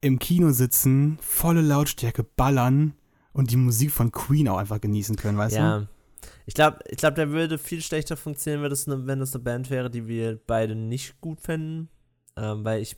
[0.00, 2.94] im Kino sitzen, volle Lautstärke ballern
[3.32, 5.88] und die Musik von Queen auch einfach genießen können, weißt du?
[6.50, 9.44] Ich glaube, ich glaub, der würde viel schlechter funktionieren, wenn das, eine, wenn das eine
[9.44, 11.88] Band wäre, die wir beide nicht gut fänden.
[12.36, 12.96] Ähm, weil ich.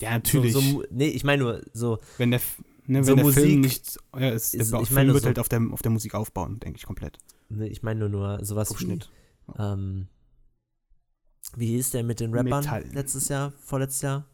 [0.00, 0.52] Ja, natürlich.
[0.52, 2.00] So, so, nee, ich meine nur so.
[2.18, 2.40] wenn der,
[2.86, 5.22] ne, So wenn der Musik Film nicht, ja, ist, ist- der ich Film meine wird
[5.22, 7.18] so- halt auf der, auf der Musik aufbauen, denke ich komplett.
[7.48, 8.98] Nee, ich meine nur, nur sowas wie.
[9.56, 10.08] Ähm,
[11.56, 12.84] wie hieß der mit den Rappern Metall.
[12.92, 14.26] letztes Jahr, vorletztes Jahr?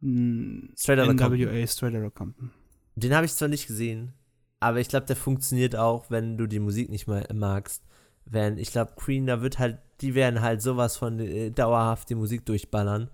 [0.00, 1.40] Mm, Straight Outta Compton.
[1.40, 2.50] NWA Straight Outta Compton.
[2.96, 4.12] Den habe ich zwar nicht gesehen,
[4.60, 7.82] aber ich glaube, der funktioniert auch, wenn du die Musik nicht mal magst.
[8.26, 12.14] Wenn, ich glaube, Queen, da wird halt, die werden halt sowas von äh, dauerhaft die
[12.14, 13.10] Musik durchballern.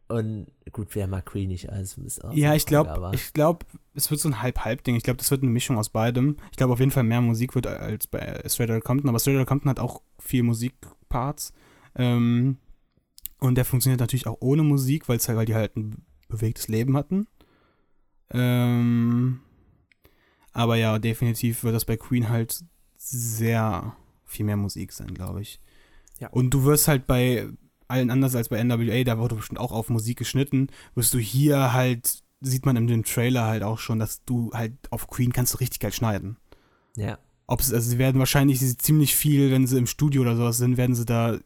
[0.07, 1.71] Und gut, wer mag Queen nicht?
[1.71, 4.95] Also ist auch Ja, ich glaube, ich glaube, es wird so ein Halb-Halb-Ding.
[4.95, 6.37] Ich glaube, das wird eine Mischung aus beidem.
[6.51, 9.19] Ich glaube auf jeden Fall mehr Musik wird als bei äh, Straight Outta Compton, aber
[9.19, 11.53] Straight Outta Compton hat auch viel Musikparts.
[11.95, 12.57] Ähm,
[13.39, 16.95] und der funktioniert natürlich auch ohne Musik, weil halt, weil die halt ein bewegtes Leben
[16.95, 17.27] hatten.
[18.29, 19.41] Ähm,
[20.53, 22.63] aber ja, definitiv wird das bei Queen halt
[22.97, 25.59] sehr viel mehr Musik sein, glaube ich.
[26.19, 26.29] Ja.
[26.29, 27.47] Und du wirst halt bei
[27.87, 31.73] allen anders als bei NWA, da wurde bestimmt auch auf Musik geschnitten, wirst du hier
[31.73, 35.53] halt, sieht man in dem Trailer halt auch schon, dass du halt auf Queen kannst
[35.53, 36.37] du richtig geil schneiden.
[36.95, 40.77] Ja, Ob's, also sie werden wahrscheinlich ziemlich viel, wenn sie im Studio oder sowas sind,
[40.77, 41.37] werden sie da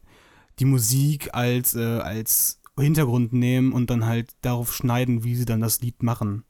[0.58, 5.60] die Musik als, äh, als Hintergrund nehmen und dann halt darauf schneiden, wie sie dann
[5.60, 6.44] das Lied machen.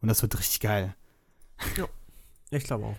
[0.00, 0.94] Und das wird richtig geil.
[2.50, 2.96] Ich glaube auch.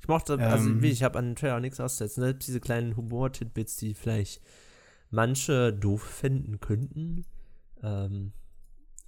[0.00, 0.82] Ich mochte, also Ähm.
[0.82, 2.22] wie ich habe an dem Trailer auch nichts auszusetzen.
[2.22, 4.40] Selbst diese kleinen Humor-Titbits, die vielleicht
[5.10, 7.24] manche doof finden könnten.
[7.82, 8.32] Ähm,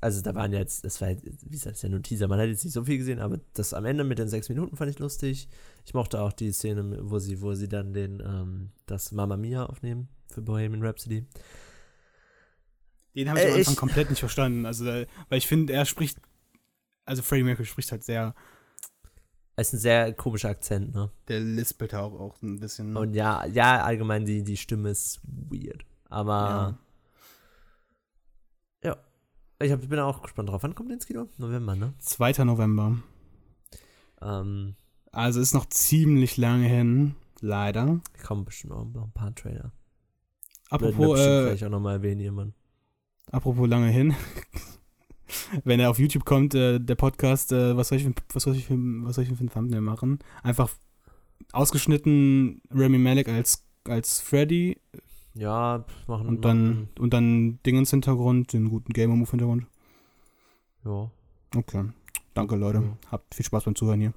[0.01, 2.65] also da waren jetzt, das war, wie gesagt, ja nur ein Teaser, man hat jetzt
[2.65, 5.49] nicht so viel gesehen, aber das am Ende mit den sechs Minuten fand ich lustig.
[5.85, 9.65] Ich mochte auch die Szene, wo sie, wo sie dann den, ähm, das Mamma Mia
[9.67, 11.25] aufnehmen für Bohemian Rhapsody.
[13.15, 14.67] Den habe ich Äh, am Anfang ich- komplett nicht verstanden.
[14.67, 15.07] Also, weil
[15.39, 16.19] ich finde, er spricht,
[17.05, 18.35] also Freddie Mercury spricht halt sehr,
[19.57, 21.11] ist ein sehr komischer Akzent, ne?
[21.29, 22.97] der lispelt auch, auch ein bisschen.
[22.97, 25.85] Und ja, ja, allgemein die, die Stimme ist weird.
[26.09, 26.79] Aber
[28.83, 28.97] ja.
[29.61, 30.65] Ich hab, bin auch gespannt drauf.
[30.65, 31.29] Wann kommt ins Kino?
[31.39, 31.95] November, ne?
[32.01, 32.45] 2.
[32.45, 32.99] November.
[34.21, 34.75] Ähm,
[35.13, 38.01] Also ist noch ziemlich lange hin, leider.
[38.27, 39.71] kommen bestimmt auch noch ein paar Trailer.
[40.69, 42.55] Apropos, äh, vielleicht auch nochmal erwähnen, jemand.
[43.31, 44.17] apropos lange hin.
[45.65, 48.57] Wenn er auf YouTube kommt, äh, der Podcast, äh, was soll ich, für- was soll
[48.57, 50.19] ich für, was soll ich für ein Thumbnail machen?
[50.43, 50.71] Einfach
[51.53, 54.79] ausgeschnitten Remy Malek als, als Freddy
[55.35, 59.67] Ja, machen und dann, und dann Dingens Hintergrund, den guten Gamer-Move Hintergrund.
[60.85, 61.11] Ja.
[61.57, 61.85] Okay.
[62.35, 62.79] Danke, Leute.
[62.79, 62.97] Ja.
[63.11, 64.13] Habt viel Spaß beim Zuhören hier.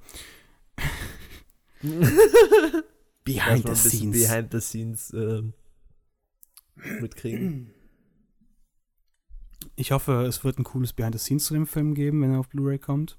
[3.24, 5.52] Wir ein bisschen Behind the scenes ähm,
[7.00, 7.70] mitkriegen.
[9.76, 12.40] Ich hoffe, es wird ein cooles Behind the Scenes zu dem Film geben, wenn er
[12.40, 13.16] auf Blu-ray kommt.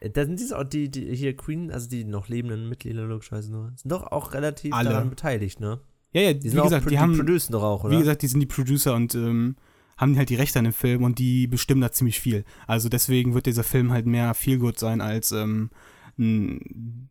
[0.00, 3.50] Äh, Da sind diese auch die, die hier Queen, also die noch lebenden Mitglieder logischerweise
[3.52, 4.90] nur, sind doch auch relativ Alle.
[4.90, 5.80] daran beteiligt, ne?
[6.12, 7.94] Ja, ja, Die wie sind auch, gesagt, pro- die haben, producen doch auch, oder?
[7.94, 9.56] wie gesagt, die sind die Producer und ähm,
[9.96, 12.44] haben halt die Rechte an dem Film und die bestimmen da ziemlich viel.
[12.66, 15.70] Also deswegen wird dieser Film halt mehr Feelgood sein als ähm,
[16.18, 17.08] ein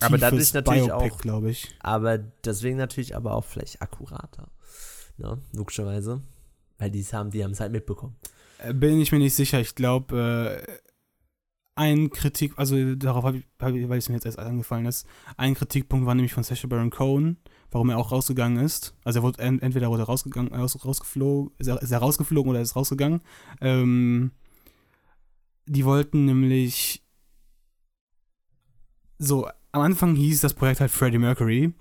[0.00, 1.74] Aber dadurch natürlich Biopic, auch- glaube ich.
[1.80, 4.50] Aber deswegen natürlich aber auch vielleicht akkurater.
[5.18, 5.38] Ne?
[5.54, 6.20] Logischerweise.
[6.78, 8.16] Weil die haben, die es halt mitbekommen.
[8.58, 9.60] Äh, Bin ich mir nicht sicher.
[9.60, 10.72] Ich glaube, äh,
[11.74, 15.06] ein Kritik, also darauf habe ich, hab ich, weil es mir jetzt erst angefallen ist,
[15.36, 17.36] ein Kritikpunkt war nämlich von Sacha Baron Cohen,
[17.70, 18.94] warum er auch rausgegangen ist.
[19.04, 22.50] Also er wurde ent- entweder wurde er rausgegangen, raus, rausgeflogen, ist er, ist er rausgeflogen
[22.50, 23.20] oder ist rausgegangen.
[23.60, 24.30] Ähm,
[25.66, 27.02] die wollten nämlich
[29.18, 31.74] so, am Anfang hieß das Projekt halt Freddie Mercury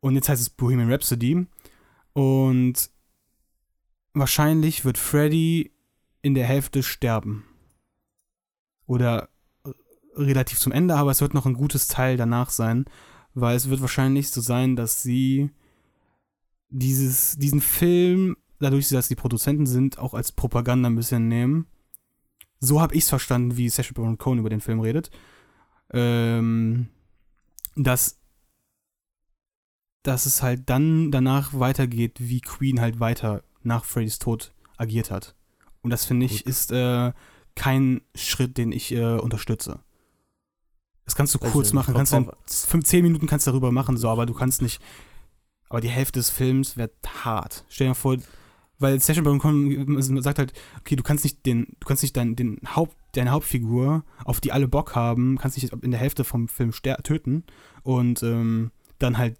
[0.00, 1.46] und jetzt heißt es Bohemian Rhapsody
[2.12, 2.90] und
[4.14, 5.72] wahrscheinlich wird Freddie
[6.22, 7.44] in der Hälfte sterben.
[8.86, 9.28] Oder
[9.64, 9.70] äh,
[10.16, 12.86] relativ zum Ende, aber es wird noch ein gutes Teil danach sein,
[13.34, 15.50] weil es wird wahrscheinlich so sein, dass sie
[16.70, 21.66] dieses, diesen Film, dadurch, dass die Produzenten sind, auch als Propaganda ein bisschen nehmen.
[22.60, 25.10] So habe ich es verstanden, wie Sacha Baron Cohen über den Film redet.
[25.92, 26.88] Ähm,
[27.76, 28.20] dass,
[30.02, 35.34] dass es halt dann danach weitergeht, wie Queen halt weiter nach Freddys Tod agiert hat.
[35.82, 36.48] Und das finde ich Gut.
[36.48, 37.12] ist äh,
[37.54, 39.80] kein Schritt, den ich äh, unterstütze.
[41.04, 43.70] Das kannst du Also, kurz machen, kannst du in fünf, zehn Minuten kannst du darüber
[43.70, 44.80] machen, so, aber du kannst nicht.
[45.68, 46.92] Aber die Hälfte des Films wird
[47.24, 47.64] hart.
[47.68, 48.16] Stell dir vor,
[48.78, 52.60] weil Sacha Baron sagt halt, okay, du kannst nicht den, du kannst nicht dein, den
[52.74, 56.72] Haupt, deine Hauptfigur, auf die alle Bock haben, kannst nicht in der Hälfte vom Film
[56.72, 57.44] töten
[57.82, 59.38] und ähm, dann halt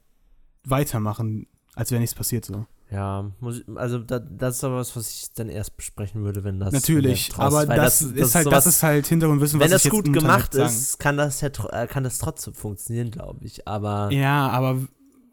[0.64, 2.66] weitermachen, als wäre nichts passiert so.
[2.94, 6.60] Ja, ich, also da, das ist aber was, was ich dann erst besprechen würde, wenn
[6.60, 6.72] das.
[6.72, 9.72] Natürlich, wenn draus- aber weil das, ist halt, sowas- das ist halt Hintergrundwissen, Wenn was
[9.72, 12.54] das ich jetzt gut gemacht halt sagen- ist, kann das ja äh, kann das trotzdem
[12.54, 13.66] funktionieren, glaube ich.
[13.66, 14.78] Aber Ja, aber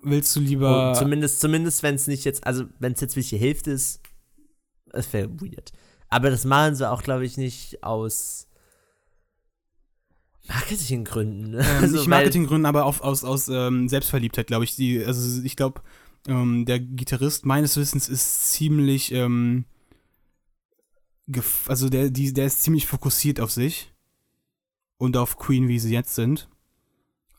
[0.02, 0.96] willst du lieber.
[0.98, 4.00] zumindest, zumindest wenn es nicht jetzt, also wenn es jetzt wirklich die Hälfte ist,
[4.94, 5.72] es wäre weird.
[6.10, 8.48] Aber das machen sie auch, glaube ich, nicht aus
[10.48, 11.54] Marketinggründen.
[11.54, 14.76] Ähm, Also, nicht Marketinggründen, aber auf, aus, aus ähm, Selbstverliebtheit, glaube ich.
[14.76, 15.82] Die, also ich glaube,
[16.28, 19.66] ähm, der Gitarrist meines Wissens ist ziemlich, ähm,
[21.68, 23.94] also der, die, der ist ziemlich fokussiert auf sich
[24.98, 26.50] und auf Queen, wie sie jetzt sind.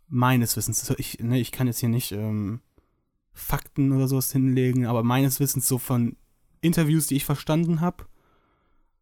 [0.09, 0.81] Meines Wissens.
[0.81, 2.61] Also ich, ne, ich kann jetzt hier nicht ähm,
[3.33, 6.17] Fakten oder sowas hinlegen, aber meines Wissens so von
[6.61, 8.07] Interviews, die ich verstanden habe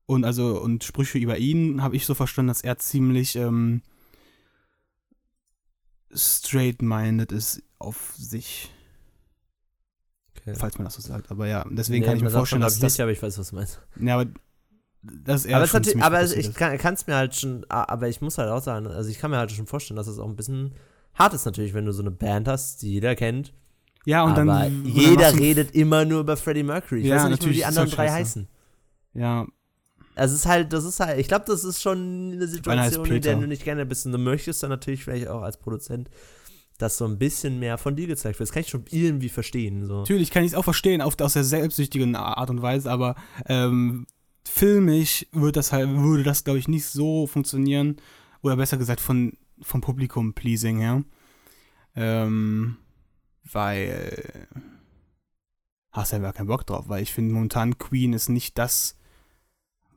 [0.07, 3.83] und also und Sprüche über ihn, habe ich so verstanden, dass er ziemlich ähm,
[6.13, 8.71] straight-minded ist auf sich,
[10.43, 10.55] Okay.
[10.59, 11.31] falls man das so sagt.
[11.31, 12.93] Aber ja, deswegen Nee, kann ich mir vorstellen, dass ich das.
[12.95, 13.81] nicht, aber ich weiß, was du meinst.
[14.01, 14.31] Ja, aber
[15.03, 16.55] das er aber es aber ich ist.
[16.55, 19.39] kann es mir halt schon, aber ich muss halt auch sagen, also ich kann mir
[19.39, 20.75] halt schon vorstellen, dass es auch ein bisschen
[21.15, 23.53] hart ist natürlich, wenn du so eine Band hast, die jeder kennt,
[24.05, 24.85] Ja, und aber dann.
[24.85, 27.01] jeder redet immer nur über Freddie Mercury.
[27.01, 28.47] Ich Ja, weiß nicht, wie die ist anderen drei heißen.
[29.15, 29.47] Ja,
[30.17, 33.23] Also es ist halt, das ist halt, ich glaube, das ist schon eine Situation, in
[33.23, 34.05] der du nicht gerne bist.
[34.07, 36.11] Und du möchtest dann natürlich vielleicht auch als Produzent,
[36.83, 38.49] dass so ein bisschen mehr von dir gezeigt wird.
[38.49, 39.87] Das kann ich schon irgendwie verstehen.
[39.87, 40.01] So.
[40.01, 43.15] natürlich kann ich es auch verstehen, auf, aus der selbstsüchtigen Art und Weise, aber
[43.47, 44.07] ähm,
[44.47, 47.97] filmisch wird das halt, würde das, glaube ich, nicht so funktionieren.
[48.43, 51.05] Oder besser gesagt, von, vom Publikum-Pleasing her.
[51.95, 52.77] Ähm,
[53.53, 54.49] weil
[55.93, 58.97] hast ja gar keinen Bock drauf, weil ich finde momentan Queen ist nicht das,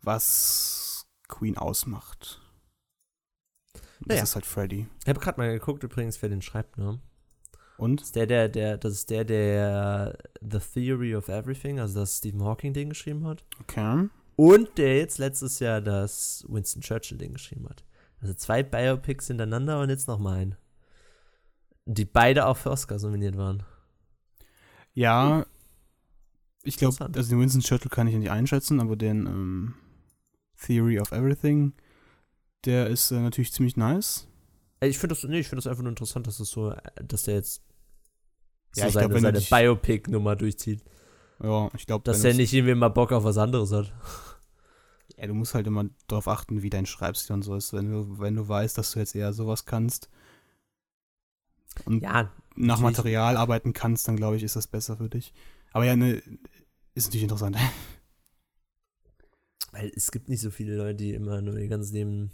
[0.01, 2.41] was Queen ausmacht.
[4.05, 4.23] Das Naja.
[4.23, 4.87] ist halt Freddy.
[5.01, 6.99] Ich habe gerade mal geguckt übrigens, wer den schreibt, ne?
[7.77, 7.99] Und?
[8.01, 12.17] Das ist der, der, der, das ist der, der The Theory of Everything, also das
[12.17, 13.43] Stephen Hawking-Ding geschrieben hat.
[13.61, 14.09] Okay.
[14.35, 17.83] Und der jetzt letztes Jahr das Winston Churchill-Ding geschrieben hat.
[18.21, 20.55] Also zwei Biopics hintereinander und jetzt noch mal ein.
[21.85, 23.63] Die beide auch für Oscars nominiert waren.
[24.93, 25.45] Ja,
[26.63, 29.73] ich glaube, also den Winston Churchill kann ich ja nicht einschätzen, aber den ähm,
[30.65, 31.73] Theory of Everything,
[32.65, 34.27] der ist äh, natürlich ziemlich nice.
[34.81, 37.35] Ich finde das, nee, ich finde das einfach nur interessant, dass es so, dass der
[37.35, 37.63] jetzt
[38.73, 40.83] so Ja, ich seine, glaub, seine Biopic-Nummer durchzieht.
[41.41, 43.93] Ja, ich glaube, Dass der nicht irgendwie mal Bock auf was anderes hat.
[45.15, 47.71] Ja, du musst halt immer darauf achten, wie dein Schreibstil und so ist.
[47.71, 50.09] Wenn du, wenn du weißt, dass du jetzt eher sowas kannst
[51.85, 52.79] und Ja, nach.
[52.79, 55.31] Material arbeiten kannst, dann glaube ich, ist das besser für dich.
[55.71, 56.21] Aber ja, ne,
[56.95, 57.57] ist natürlich interessant.
[59.71, 62.31] weil es gibt nicht so viele Leute, die immer nur ihr ganzes Leben.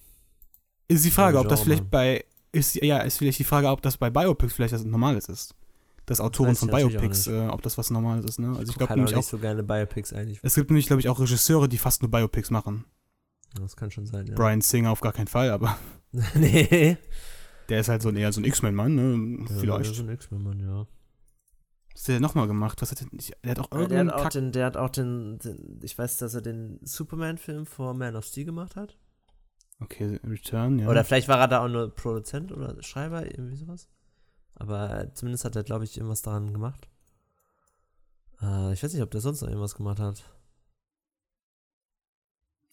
[0.89, 3.95] Ist die Frage, ob das vielleicht bei, ist, ja, ist vielleicht die Frage, ob das
[3.95, 5.55] bei Biopics vielleicht was Normales ist.
[6.05, 8.47] Das Autoren ich von Biopics, äh, ob das was Normales ist, ne?
[8.49, 10.39] Also ich guck glaube halt nämlich auch so gerne Biopics eigentlich.
[10.41, 12.85] es gibt nämlich, glaube ich, auch Regisseure, die fast nur Biopics machen.
[13.53, 14.35] Das kann schon sein, ja.
[14.35, 15.77] Brian Singer auf gar keinen Fall, aber
[16.33, 16.97] nee.
[17.69, 19.45] der ist halt so ein, eher so ein X-Men-Mann, ne?
[19.47, 19.85] Ja, Vielleicht.
[19.85, 20.87] der ist ein X-Men-Mann, ja.
[21.93, 22.81] Was hat der nochmal gemacht?
[22.81, 24.77] Was hat der, nicht- der hat auch Ja, der, irgendeinen hat auch den, der hat
[24.77, 28.97] auch den, den, ich weiß, dass er den Superman-Film vor Man of Steel gemacht hat.
[29.81, 30.89] Okay, Return, ja.
[30.89, 33.87] Oder vielleicht war er da auch nur Produzent oder Schreiber, irgendwie sowas.
[34.55, 36.89] Aber zumindest hat er, glaube ich, irgendwas daran gemacht.
[38.41, 40.23] Äh, ich weiß nicht, ob der sonst noch irgendwas gemacht hat.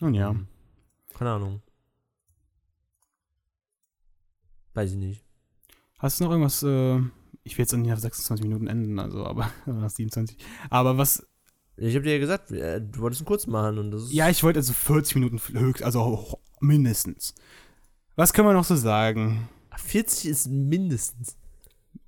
[0.00, 0.30] Nun ja.
[0.30, 0.48] Hm.
[1.14, 1.62] Keine Ahnung.
[4.74, 5.24] Weiß ich nicht.
[5.98, 6.98] Hast du noch irgendwas, äh,
[7.44, 10.36] ich will jetzt nicht auf 26 Minuten enden, also, aber nach 27.
[10.68, 11.26] Aber was,
[11.76, 14.12] Ich habe dir ja gesagt, äh, du wolltest ihn kurz machen und das ist.
[14.12, 17.34] ja, ich wollte also 40 Minuten höchst, also mindestens.
[18.16, 19.48] Was können wir noch so sagen?
[19.76, 21.36] 40 ist mindestens.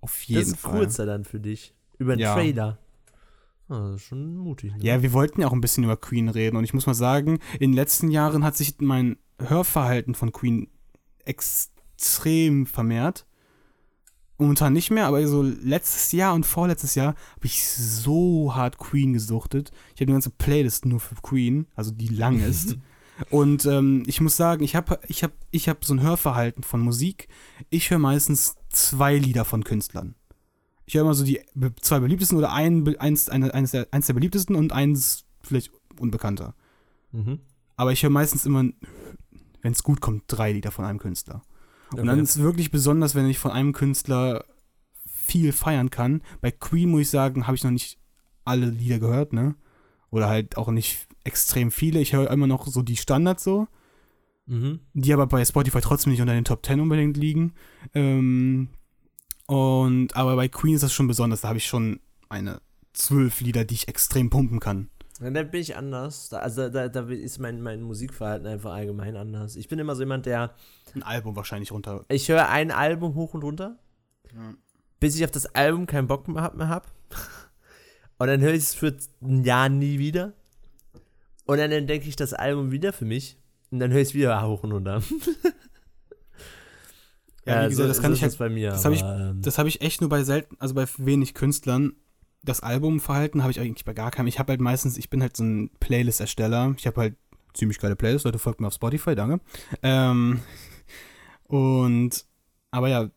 [0.00, 0.72] Auf jeden das ist Fall.
[0.78, 1.74] kurzer dann für dich.
[1.98, 2.34] Über einen Ja.
[2.34, 2.78] Trailer.
[3.68, 4.72] Das ist schon mutig.
[4.74, 4.82] Ne?
[4.82, 7.38] Ja, wir wollten ja auch ein bisschen über Queen reden und ich muss mal sagen,
[7.54, 10.68] in den letzten Jahren hat sich mein Hörverhalten von Queen
[11.24, 13.26] extrem vermehrt.
[14.38, 19.12] Momentan nicht mehr, aber so letztes Jahr und vorletztes Jahr habe ich so hart Queen
[19.12, 19.72] gesuchtet.
[19.94, 22.76] Ich habe eine ganze Playlist nur für Queen, also die lang ist.
[23.30, 26.80] Und ähm, ich muss sagen, ich habe ich hab, ich hab so ein Hörverhalten von
[26.80, 27.28] Musik.
[27.70, 30.14] Ich höre meistens zwei Lieder von Künstlern.
[30.86, 31.40] Ich höre immer so die
[31.80, 36.54] zwei beliebtesten oder ein, eins, eine, eins, der, eins der beliebtesten und eins vielleicht unbekannter.
[37.12, 37.40] Mhm.
[37.76, 38.64] Aber ich höre meistens immer,
[39.62, 41.42] wenn es gut kommt, drei Lieder von einem Künstler.
[41.92, 44.44] Und dann ist es wirklich besonders, wenn ich von einem Künstler
[45.06, 46.22] viel feiern kann.
[46.40, 47.98] Bei Queen muss ich sagen, habe ich noch nicht
[48.44, 49.56] alle Lieder gehört, ne?
[50.10, 52.00] Oder halt auch nicht extrem viele.
[52.00, 53.68] Ich höre immer noch so die Standards so,
[54.46, 54.80] Mhm.
[54.94, 57.52] die aber bei Spotify trotzdem nicht unter den Top 10 unbedingt liegen.
[57.94, 58.68] Ähm,
[59.46, 61.42] und aber bei Queen ist das schon besonders.
[61.42, 62.60] Da habe ich schon eine
[62.92, 64.90] zwölf Lieder, die ich extrem pumpen kann.
[65.20, 66.28] Ja, da bin ich anders.
[66.28, 69.56] Da, also da, da ist mein, mein Musikverhalten einfach allgemein anders.
[69.56, 70.54] Ich bin immer so jemand, der.
[70.94, 72.04] Ein Album wahrscheinlich runter.
[72.08, 73.78] Ich höre ein Album hoch und runter,
[75.00, 76.56] bis ich auf das Album keinen Bock mehr hab.
[76.56, 76.90] Mehr hab.
[78.20, 80.32] Und dann höre ich es für ein Jahr nie wieder.
[81.48, 83.36] Und dann entdecke ich das Album wieder für mich.
[83.70, 85.02] Und dann höre ich es wieder hoch und runter.
[87.46, 88.70] Ja, wie gesagt, das kann so ich halt- bei mir.
[88.70, 91.94] das hab ich- ähm, Das habe ich echt nur bei selten, also bei wenig Künstlern.
[92.42, 94.26] Das Albumverhalten habe ich eigentlich bei gar keinem.
[94.26, 96.74] Ich habe halt meistens, ich bin halt so ein Playlist-Ersteller.
[96.76, 97.16] Ich habe halt
[97.54, 98.26] ziemlich geile Playlists.
[98.26, 99.40] Leute, folgt mir auf Spotify, danke.
[99.82, 100.40] Ähm,
[101.44, 102.26] und,
[102.70, 103.08] aber ja,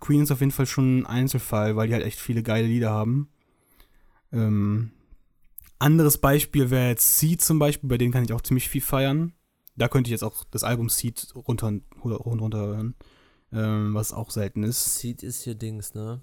[0.00, 2.90] Queen ist auf jeden Fall schon ein Einzelfall, weil die halt echt viele geile Lieder
[2.90, 3.28] haben.
[4.32, 4.90] Ähm,
[5.78, 9.32] anderes Beispiel wäre jetzt Seed zum Beispiel, bei denen kann ich auch ziemlich viel feiern.
[9.76, 12.94] Da könnte ich jetzt auch das Album Seed runter, runter, runter hören,
[13.52, 14.96] ähm, was auch selten ist.
[14.98, 16.20] Seed ist hier Dings, ne?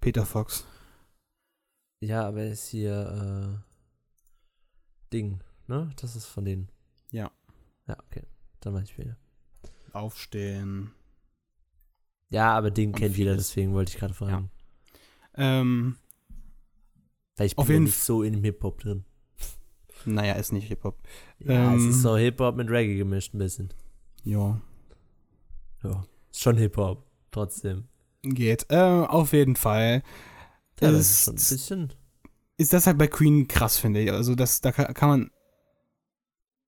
[0.00, 0.64] Peter Fox.
[2.00, 5.90] Ja, aber ist hier äh, Ding, ne?
[5.96, 6.68] Das ist von denen.
[7.10, 7.30] Ja.
[7.86, 8.22] Ja, okay.
[8.60, 9.16] Dann weiß ich wieder.
[9.92, 10.92] Aufstehen.
[12.30, 13.48] Ja, aber Ding Und kennt jeder, vieles.
[13.48, 14.50] deswegen wollte ich gerade fragen.
[15.34, 15.96] Ähm,
[17.36, 19.04] Weil ich Auf bin ja jeden nicht so in dem Hip-Hop drin.
[20.04, 20.98] naja, ist nicht Hip-Hop.
[21.40, 21.90] Ja, es Ähm.
[21.90, 23.72] ist so Hip-Hop mit Reggae gemischt ein bisschen.
[24.22, 24.60] Ja.
[25.82, 26.04] Ja.
[26.30, 27.84] Ist schon Hip-Hop, trotzdem.
[28.22, 28.66] Geht.
[28.70, 30.02] Äh, auf jeden Fall.
[30.80, 31.92] Ja, das ist, ist schon ein bisschen.
[32.56, 34.10] ist das halt bei Queen krass, finde ich.
[34.12, 35.30] Also, das, da kann, kann man.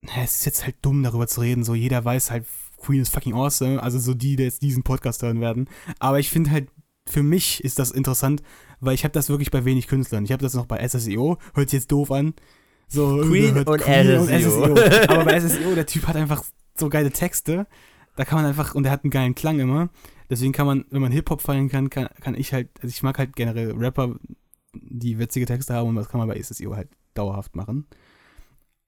[0.03, 1.65] Na, Es ist jetzt halt dumm, darüber zu reden.
[1.65, 3.83] So, jeder weiß halt, Queen ist fucking awesome.
[3.83, 5.69] Also, so die, die jetzt diesen Podcast hören werden.
[5.99, 6.69] Aber ich finde halt,
[7.09, 8.43] für mich ist das interessant,
[8.81, 10.25] weil ich habe das wirklich bei wenig Künstlern.
[10.25, 12.35] Ich habe das noch bei SSEO, hört sich jetzt doof an.
[12.89, 14.75] So, Queen und Queen SSEO.
[15.09, 16.45] Aber bei SSEO, der Typ hat einfach
[16.77, 17.67] so geile Texte.
[18.17, 19.91] Da kann man einfach, und der hat einen geilen Klang immer.
[20.29, 23.19] Deswegen kann man, wenn man Hip-Hop feiern kann, kann, kann ich halt, also ich mag
[23.19, 24.17] halt generell Rapper,
[24.75, 27.87] die witzige Texte haben und das kann man bei SSEO halt dauerhaft machen.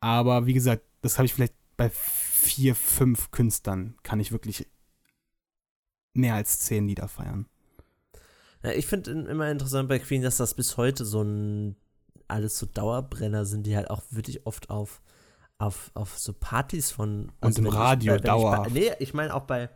[0.01, 4.67] Aber wie gesagt, das habe ich vielleicht bei vier, fünf Künstlern, kann ich wirklich
[6.15, 7.47] mehr als zehn Lieder feiern.
[8.63, 11.77] Ja, ich finde immer interessant bei Queen, dass das bis heute so ein
[12.27, 15.01] alles so Dauerbrenner sind, die halt auch wirklich oft auf,
[15.59, 17.33] auf, auf so Partys von.
[17.41, 18.71] Und im ich- Radio ich bei- dauerhaft.
[18.73, 19.71] Nee, ich meine auch bei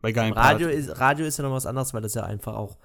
[0.00, 2.76] Bei geilen Radio ist, Radio ist ja noch was anderes, weil das ja einfach auch,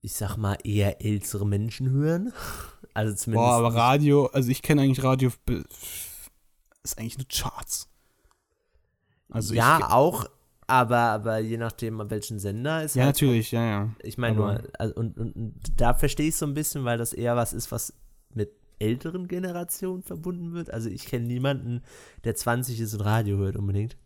[0.00, 2.32] ich sag mal, eher ältere Menschen hören.
[2.94, 3.46] Also zumindest.
[3.48, 5.30] Boah, aber Radio, also ich kenne eigentlich Radio,
[6.82, 7.88] ist eigentlich nur Charts.
[9.30, 10.26] Also ja, ich, auch,
[10.66, 13.94] aber, aber je nachdem, an welchen Sender ist ja, halt natürlich, ja, ja.
[14.02, 17.12] Ich meine nur, also, und, und, und da verstehe ich so ein bisschen, weil das
[17.12, 17.92] eher was ist, was
[18.32, 20.70] mit älteren Generationen verbunden wird.
[20.70, 21.82] Also ich kenne niemanden,
[22.24, 23.96] der 20 ist und Radio hört unbedingt.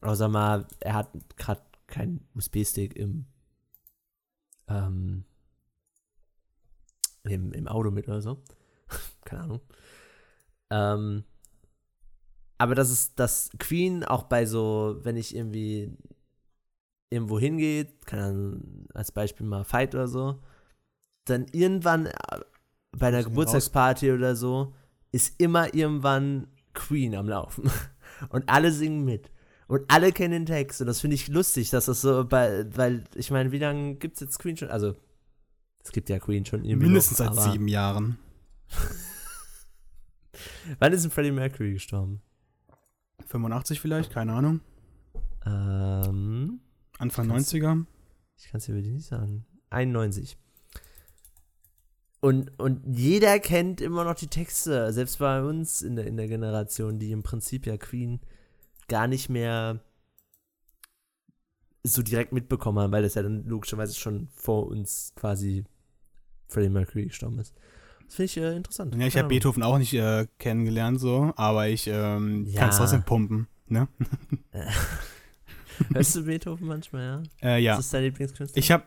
[0.00, 3.26] Außer mal, er hat gerade keinen USB-Stick im,
[4.68, 5.24] ähm,
[7.24, 8.42] im, im Auto mit oder so.
[9.24, 9.60] Keine Ahnung.
[10.70, 11.24] Ähm,
[12.58, 15.92] aber das ist das Queen auch bei so, wenn ich irgendwie
[17.10, 20.40] irgendwo hingeht, kann dann als Beispiel mal Fight oder so,
[21.24, 22.12] dann irgendwann äh,
[22.92, 24.74] bei einer Geburtstagsparty oder so
[25.12, 27.70] ist immer irgendwann Queen am Laufen
[28.30, 29.30] und alle singen mit
[29.68, 33.04] und alle kennen den Text und das finde ich lustig, dass das so bei, weil
[33.14, 34.70] ich meine, wie lange gibt es jetzt Queen schon?
[34.70, 34.96] Also
[35.82, 38.18] es gibt ja Queen schon irgendwie Mindestens noch, seit sieben Jahren.
[40.78, 42.20] Wann ist denn Freddie Mercury gestorben?
[43.26, 44.60] 85 vielleicht, keine Ahnung.
[45.44, 46.60] Ähm,
[46.98, 47.52] Anfang Krass.
[47.52, 47.84] 90er.
[48.38, 49.44] Ich kann es dir wirklich nicht sagen.
[49.70, 50.36] 91.
[52.20, 56.28] Und, und jeder kennt immer noch die Texte, selbst bei uns in der, in der
[56.28, 58.20] Generation, die im Prinzip ja Queen
[58.88, 59.80] gar nicht mehr
[61.84, 65.64] so direkt mitbekommen haben, weil das ja dann logischerweise schon vor uns quasi
[66.48, 67.54] Freddie Mercury gestorben ist.
[68.06, 68.94] Das finde ich äh, interessant.
[68.94, 69.28] Ja, ich habe.
[69.28, 72.60] Beethoven auch nicht äh, kennengelernt so, aber ich ähm, Ja.
[72.60, 73.88] kann es trotzdem pumpen, ne?
[75.92, 77.22] Hörst du Beethoven manchmal, ja?
[77.56, 77.76] Äh, ja.
[77.76, 78.58] Das ist dein Lieblingskünstler?
[78.58, 78.84] Ich habe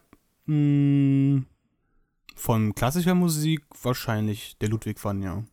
[2.36, 5.44] von klassischer Musik wahrscheinlich der Ludwig van, ja.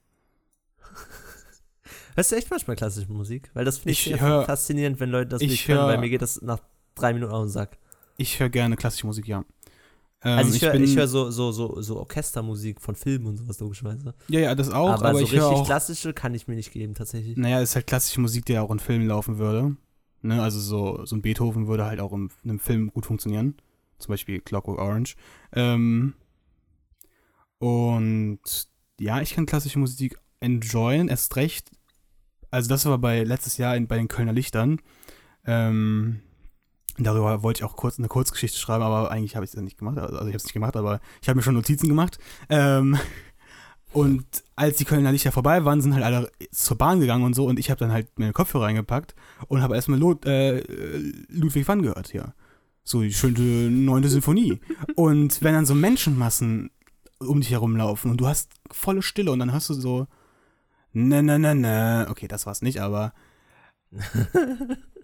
[2.14, 3.50] Hörst du echt manchmal klassische Musik?
[3.52, 5.98] Weil das finde ich, Ich hör- faszinierend, wenn Leute das ich nicht können, hör- weil
[5.98, 6.60] mir geht das nach
[6.94, 7.76] drei Minuten auf den Sack.
[8.16, 9.44] Ich höre gerne klassische Musik, ja.
[10.26, 13.60] Ähm, Also ich höre ich hör so, so, so, so Orchestermusik von Filmen und sowas
[13.60, 14.12] logischerweise.
[14.26, 15.66] Ja, ja, das auch, aber, aber, so ich höre richtig auch.
[15.66, 17.36] klassische kann ich mir nicht geben, tatsächlich.
[17.36, 19.76] Naja, ist halt klassische Musik, die ja auch in Filmen laufen würde.
[20.22, 20.42] Ne?
[20.42, 23.54] Also so, so ein Beethoven würde halt auch im, in einem Film gut funktionieren.
[23.98, 25.14] Zum Beispiel Clockwork Orange.
[25.52, 26.14] Ähm,
[27.58, 28.40] und
[28.98, 31.70] ja, ich kann klassische Musik enjoyen, erst recht.
[32.50, 34.80] Also das war bei letztes Jahr in, bei den Kölner Lichtern.
[35.46, 36.20] Ähm,
[36.98, 39.98] darüber wollte ich auch kurz eine Kurzgeschichte schreiben, aber eigentlich habe ich es nicht gemacht.
[39.98, 42.18] Also ich habe es nicht gemacht, aber ich habe mir schon Notizen gemacht.
[42.48, 42.98] Ähm,
[43.92, 47.46] und als die Kölner Lichter vorbei waren, sind halt alle zur Bahn gegangen und so
[47.46, 49.14] und ich habe dann halt meine Kopfhörer reingepackt
[49.48, 50.60] und habe erstmal Lo äh,
[51.28, 52.34] Ludwig van gehört, ja.
[52.84, 54.60] So die schöne neunte Sinfonie.
[54.94, 56.70] und wenn dann so Menschenmassen
[57.18, 60.06] um dich herumlaufen und du hast volle Stille und dann hörst du so
[60.92, 63.12] ne ne ne ne, okay, das war's nicht, aber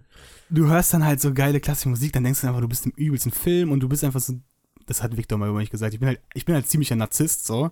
[0.52, 2.92] du hörst dann halt so geile klassische Musik, dann denkst du einfach, du bist im
[2.92, 4.34] übelsten Film und du bist einfach so,
[4.86, 7.46] das hat Victor mal über mich gesagt, ich bin halt, ich bin halt ziemlicher Narzisst,
[7.46, 7.70] so.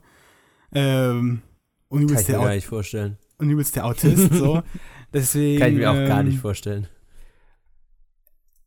[0.73, 1.43] Ähm,
[1.89, 3.19] und Kann übelst ich mir der, gar nicht vorstellen.
[3.39, 4.63] und übelst der Autist, so.
[5.13, 6.87] Deswegen, Kann ich mir auch gar ähm, nicht vorstellen.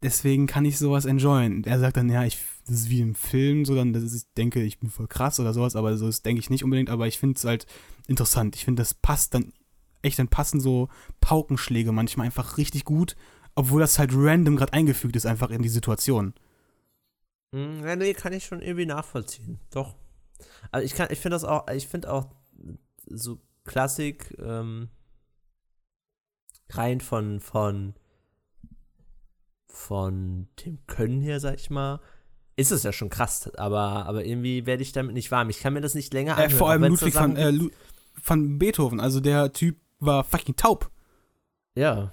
[0.02, 1.64] Deswegen kann ich sowas enjoyen.
[1.64, 4.62] Er sagt dann, ja, ich, das ist wie im Film, so dann, ist, ich denke,
[4.62, 7.18] ich bin voll krass oder sowas, aber so das denke ich nicht unbedingt, aber ich
[7.18, 7.66] finde es halt
[8.08, 8.58] interessant.
[8.58, 9.54] Ich finde, das passt dann,
[10.02, 10.90] echt, dann passen so
[11.22, 13.16] Paukenschläge manchmal einfach richtig gut,
[13.56, 16.34] obwohl das halt random gerade eingefügt ist, einfach in die Situation.
[17.54, 19.60] Hm, Ja, nee, kann ich schon irgendwie nachvollziehen.
[19.72, 19.96] Doch.
[20.72, 22.28] Also ich kann, ich finde das auch, ich finde auch
[23.06, 24.90] so Klassik, ähm,
[26.72, 27.94] rein von, von,
[29.68, 32.00] von dem Können her, sag ich mal,
[32.56, 35.50] ist es ja schon krass, aber, aber irgendwie werde ich damit nicht warm.
[35.50, 36.58] Ich kann mir das nicht länger Äh, anhören.
[36.58, 37.52] vor allem Ludwig van, Sachen äh.
[37.52, 37.70] Lu
[38.26, 40.90] van Beethoven, also der Typ war fucking taub.
[41.76, 42.12] ja.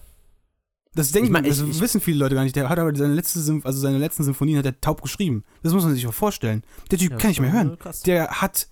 [0.95, 2.57] Das denken, Ich mein, das ich- ich- wissen viele Leute gar nicht.
[2.57, 5.45] Der hat aber seine letzte, Symph also seine letzten Symphonien hat er taub geschrieben.
[5.63, 6.65] Das muss man sich mal vorstellen.
[6.91, 7.79] Der Typ ja, kann nicht mehr hören.
[7.79, 8.01] Krass.
[8.03, 8.69] Der hat,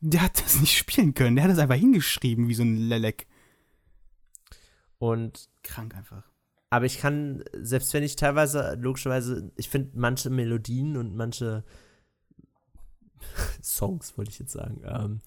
[0.00, 1.36] der hat das nicht spielen können.
[1.36, 3.26] Der hat das einfach hingeschrieben wie so ein Lelek.
[4.98, 6.24] Und Krank einfach.
[6.70, 11.62] Aber ich kann, selbst wenn ich teilweise, logischerweise, ich finde manche Melodien und manche
[13.62, 15.20] Songs, wollte ich jetzt sagen, ähm,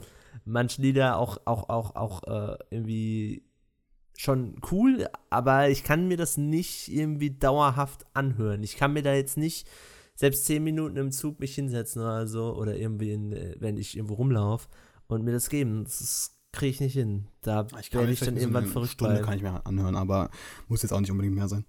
[0.43, 3.43] manche Lieder auch, auch, auch, auch äh, irgendwie
[4.17, 8.63] schon cool, aber ich kann mir das nicht irgendwie dauerhaft anhören.
[8.63, 9.67] Ich kann mir da jetzt nicht
[10.15, 13.95] selbst zehn Minuten im Zug mich hinsetzen oder so oder irgendwie, in, äh, wenn ich
[13.95, 14.67] irgendwo rumlaufe
[15.07, 15.83] und mir das geben.
[15.83, 17.27] Das kriege ich nicht hin.
[17.41, 19.21] Da Ich kann werde ich dann so irgendwann eine verrückt Stunde bei.
[19.21, 20.31] kann ich mir anhören, aber
[20.67, 21.65] muss jetzt auch nicht unbedingt mehr sein.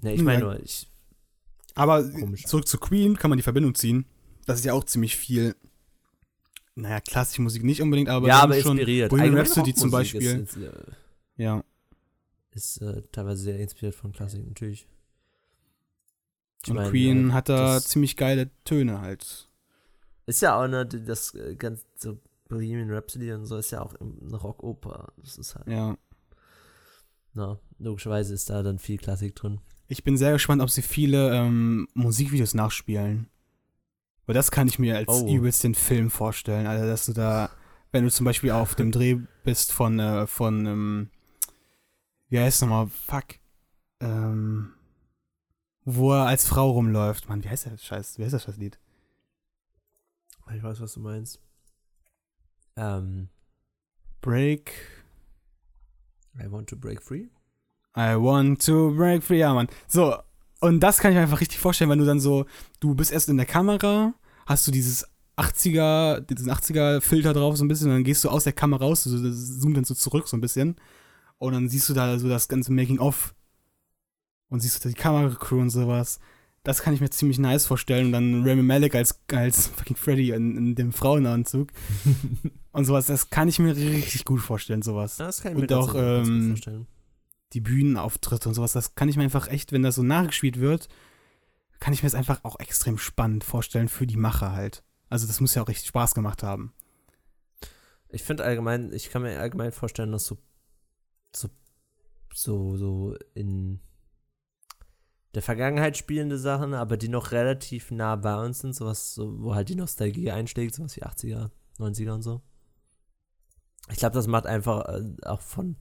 [0.00, 0.90] Ne, ich meine nur, ich,
[1.76, 2.44] Aber Komisch.
[2.44, 4.06] zurück zu Queen kann man die Verbindung ziehen.
[4.46, 5.54] Das ist ja auch ziemlich viel,
[6.74, 9.10] naja, klassische Musik nicht unbedingt, aber ja, aber schon inspiriert.
[9.10, 10.22] Bohemian Rhapsody zum Beispiel.
[10.22, 10.72] Ist, ist, äh,
[11.36, 11.62] ja.
[12.52, 14.86] ist äh, teilweise sehr inspiriert von Klassik, natürlich.
[16.62, 19.48] Ich Und meine, Queen äh, hat da ziemlich geile Töne halt.
[20.26, 22.18] Ist ja auch, ne, das äh, ganz so
[22.48, 25.12] Bohemian Rhapsody und so ist ja auch eine Rockoper.
[25.18, 25.96] Das ist halt, Ja.
[27.34, 29.60] na, logischerweise ist da dann viel Klassik drin.
[29.88, 33.28] Ich bin sehr gespannt, ob sie viele ähm, Musikvideos nachspielen.
[34.26, 35.28] Weil das kann ich mir als Oh.
[35.28, 36.66] übelst den Film vorstellen.
[36.66, 37.50] Also, dass du da,
[37.92, 41.10] wenn du zum Beispiel auf dem Dreh bist von, äh, von, ähm,
[42.34, 42.88] wie heißt nochmal?
[42.88, 43.36] Fuck.
[44.00, 44.72] Ähm,
[45.84, 47.28] wo er als Frau rumläuft.
[47.28, 48.18] Mann, wie heißt das Scheiß?
[48.18, 48.76] Wie heißt das Scheiß Lied?
[50.52, 51.40] Ich weiß, was du meinst.
[52.74, 53.28] Ähm,
[54.20, 54.72] Break.
[56.36, 57.28] I want to break free.
[57.96, 59.38] I want to break free.
[59.38, 59.68] Ja, Mann.
[59.86, 60.16] So,
[60.58, 62.46] und das kann ich mir einfach richtig vorstellen, wenn du dann so,
[62.80, 64.12] du bist erst in der Kamera,
[64.46, 65.06] hast du dieses
[65.36, 69.04] 80er, diesen 80er-Filter drauf so ein bisschen, und dann gehst du aus der Kamera raus,
[69.04, 70.74] so, das zoomt dann so zurück so ein bisschen.
[71.44, 73.34] Und dann siehst du da so das ganze Making-of.
[74.48, 76.18] Und siehst du da die Kameracrew und sowas.
[76.62, 78.06] Das kann ich mir ziemlich nice vorstellen.
[78.06, 81.68] Und dann Rami Malek als, als fucking Freddy in, in dem Frauenanzug
[82.72, 83.06] und sowas.
[83.06, 85.16] Das kann ich mir richtig gut vorstellen, sowas.
[85.16, 86.86] Das kann ich Und mir auch, tatsächlich ganz gut ähm, vorstellen.
[87.52, 90.88] die Bühnenauftritte und sowas, das kann ich mir einfach echt, wenn das so nachgespielt wird,
[91.80, 94.82] kann ich mir das einfach auch extrem spannend vorstellen für die Macher halt.
[95.10, 96.72] Also das muss ja auch richtig Spaß gemacht haben.
[98.08, 100.38] Ich finde allgemein, ich kann mir allgemein vorstellen, dass so,
[101.36, 101.48] so,
[102.32, 103.80] so, so in
[105.34, 109.54] der Vergangenheit spielende Sachen, aber die noch relativ nah bei uns sind, sowas, so, wo
[109.54, 112.40] halt die Nostalgie einschlägt, sowas wie 80er, 90er und so.
[113.90, 115.76] Ich glaube, das macht einfach äh, auch von,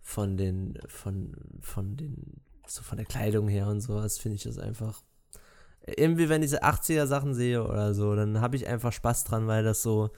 [0.00, 4.58] von den, von, von den, so von der Kleidung her und sowas, finde ich das
[4.58, 5.02] einfach.
[5.84, 9.48] Irgendwie, wenn ich diese 80er Sachen sehe oder so, dann habe ich einfach Spaß dran,
[9.48, 10.10] weil das so,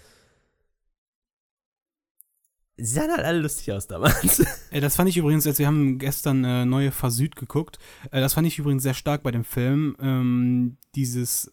[2.76, 4.42] Sie sahen halt alle lustig aus damals.
[4.70, 7.78] Äh, das fand ich übrigens, jetzt, wir haben gestern äh, neue Versüd geguckt,
[8.10, 11.52] äh, das fand ich übrigens sehr stark bei dem Film, ähm, dieses,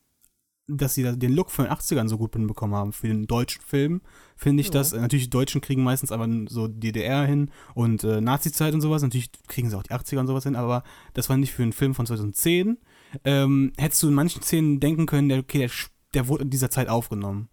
[0.68, 3.62] dass sie da den Look von den 80ern so gut hinbekommen haben für den deutschen
[3.62, 4.02] Film,
[4.36, 4.74] finde ich Ja.
[4.74, 4.94] das.
[4.94, 9.04] Äh, natürlich, die Deutschen kriegen meistens aber so DDR hin und äh, Nazi-Zeit und sowas,
[9.04, 11.74] natürlich kriegen sie auch die 80er und sowas hin, aber das war nicht für einen
[11.74, 12.80] Film von 2010.
[13.24, 15.70] Ähm, hättest du in manchen Szenen denken können, der, okay, der,
[16.16, 17.50] der wurde in dieser Zeit aufgenommen.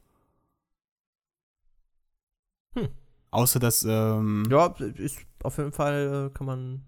[2.74, 2.88] Hm.
[3.30, 4.66] Außer dass, ähm, Ja,
[4.96, 6.84] ist auf jeden Fall äh, kann man.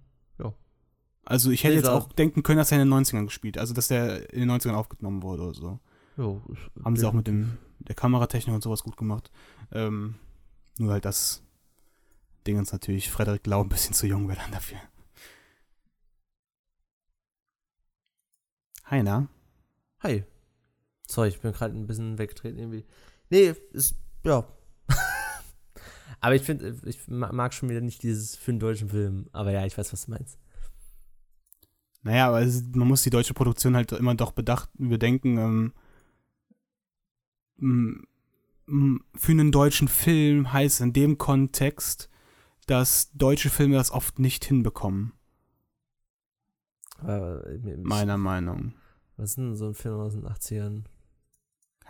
[1.26, 3.74] Also ich hätte Nee, jetzt auch denken können, dass er in den 90ern gespielt, also
[3.74, 5.80] dass der in den 90ern aufgenommen wurde oder so.
[6.16, 6.42] Jo,
[6.82, 9.30] Haben sie auch mit dem der Kameratechnik und sowas gut gemacht.
[9.70, 10.16] Ähm,
[10.78, 11.42] nur halt das
[12.46, 14.78] Ding ist natürlich Frederik Lau ein bisschen zu jung wäre dann dafür.
[18.90, 19.28] Heiner?
[20.00, 20.24] Hi.
[21.06, 22.84] Sorry, ich bin gerade ein bisschen weggetreten irgendwie.
[23.28, 23.94] Nee, ist.
[24.24, 24.46] Ja.
[26.20, 29.28] Aber ich finde, ich ma- mag schon wieder nicht dieses für einen deutschen Film.
[29.32, 30.38] Aber ja, ich weiß, was du meinst.
[32.02, 35.72] Naja, aber ist- man muss die deutsche Produktion halt immer doch bedacht, bedenken.
[37.58, 38.06] Ähm,
[39.14, 42.08] für einen deutschen Film heißt in dem Kontext,
[42.66, 45.12] dass deutsche Filme das oft nicht hinbekommen,
[47.06, 48.74] äh, meiner Meinung.
[49.16, 50.84] Was ist denn so ein Film aus den 80ern?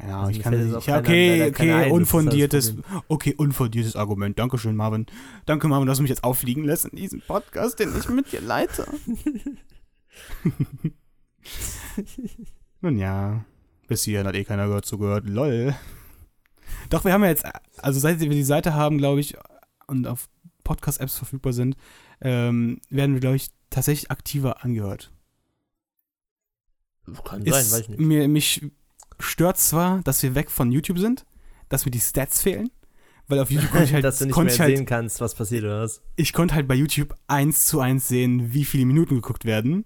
[0.01, 0.87] Keine Ahnung, Also ich kann das nicht.
[0.87, 2.75] Ja, keiner- okay, okay, unfundiertes,
[3.09, 4.39] okay, unfundiertes Argument.
[4.39, 5.07] Dankeschön, Marvin.
[5.47, 8.41] Danke, Marvin, dass du mich jetzt auffliegen lässt in diesem Podcast, den ich mit dir
[8.41, 8.87] leite.
[12.81, 13.45] Nun ja,
[13.89, 15.29] bis hierhin hat eh keiner gehört, zugehört.
[15.29, 15.75] Lol.
[16.89, 17.45] Doch, wir haben ja jetzt,
[17.79, 19.37] also seit wir die Seite haben, glaube ich,
[19.87, 20.29] und auf
[20.65, 21.77] Podcast-Apps verfügbar sind,
[22.21, 25.13] ähm, werden wir, glaube ich, tatsächlich aktiver angehört.
[27.25, 28.01] Kann sein, Ist, weiß ich nicht.
[28.01, 28.65] Mir, mich
[29.21, 31.25] stört zwar, dass wir weg von YouTube sind,
[31.69, 32.71] dass mir die Stats fehlen,
[33.29, 35.65] weil auf YouTube konnte ich halt, Dass du nicht mehr halt sehen kannst, was passiert
[35.65, 36.03] oder was.
[36.17, 39.85] ich konnte halt bei YouTube eins zu eins sehen, wie viele Minuten geguckt werden.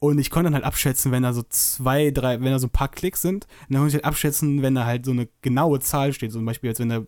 [0.00, 2.70] Und ich konnte dann halt abschätzen, wenn da so zwei, drei, wenn da so ein
[2.70, 6.12] paar Klicks sind, dann konnte ich halt abschätzen, wenn da halt so eine genaue Zahl
[6.12, 6.32] steht.
[6.32, 7.02] Zum Beispiel, als wenn da,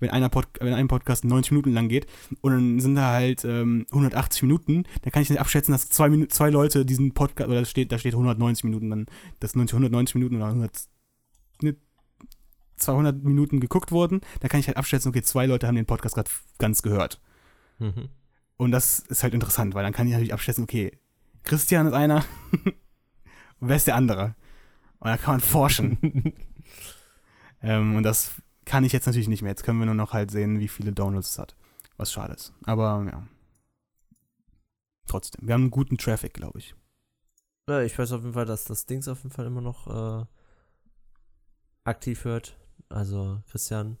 [0.00, 2.06] wenn einer Pod, wenn ein Podcast 90 Minuten lang geht
[2.40, 6.08] und dann sind da halt ähm, 180 Minuten, dann kann ich nicht abschätzen, dass zwei,
[6.10, 9.06] Minu zwei Leute diesen Podcast, oder da steht, da steht 190 Minuten, dann
[9.38, 10.72] das 90, 190 Minuten oder 100,
[12.76, 16.14] 200 Minuten geguckt wurden, dann kann ich halt abschätzen, okay, zwei Leute haben den Podcast
[16.14, 17.20] gerade ganz gehört.
[17.78, 18.08] Mhm.
[18.56, 20.98] Und das ist halt interessant, weil dann kann ich natürlich abschätzen, okay,
[21.42, 22.74] Christian ist einer und
[23.68, 24.34] wer ist der andere?
[24.98, 25.98] Und da kann man forschen.
[27.62, 28.32] ähm, und das
[28.66, 29.50] kann ich jetzt natürlich nicht mehr.
[29.50, 31.56] Jetzt können wir nur noch halt sehen, wie viele Downloads es hat.
[31.96, 32.52] Was schade ist.
[32.64, 33.26] Aber ja.
[35.06, 35.46] Trotzdem.
[35.46, 36.74] Wir haben einen guten Traffic, glaube ich.
[37.68, 40.26] Ja, ich weiß auf jeden Fall, dass das Dings auf jeden Fall immer noch äh,
[41.90, 42.56] aktiv hört.
[42.88, 43.98] Also Christian,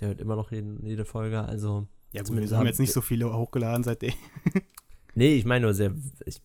[0.00, 1.42] der hört immer noch jeden, jede Folge.
[1.42, 4.14] Also Ja, gut, wir Zumindest haben jetzt nicht so viele hochgeladen seitdem.
[5.14, 5.94] nee, ich meine nur sehr,
[6.26, 6.42] ich,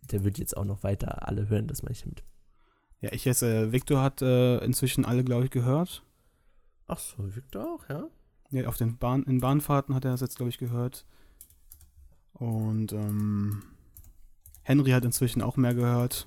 [0.00, 2.22] der wird jetzt auch noch weiter alle hören, das meine ich damit.
[3.00, 6.02] Ja, ich jetzt, äh, Victor hat äh, inzwischen alle, glaube ich, gehört.
[6.86, 8.08] Ach so, Victor auch, ja?
[8.50, 11.04] Ja, auf den Bahn, in Bahnfahrten hat er das jetzt, glaube ich, gehört.
[12.32, 13.62] Und ähm,
[14.62, 16.26] Henry hat inzwischen auch mehr gehört.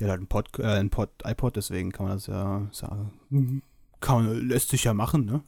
[0.00, 3.62] Der hat halt einen, Pod, äh, einen Pod, iPod, deswegen kann man das ja sagen.
[4.00, 5.42] Kann, man- lässt sich ja machen, ne?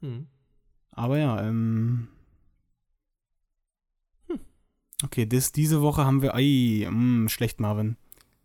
[0.00, 0.26] Hm.
[0.92, 2.08] Aber ja, ähm.
[5.04, 6.34] Okay, das, diese Woche haben wir.
[6.34, 7.96] Ei, mm, schlecht, Marvin.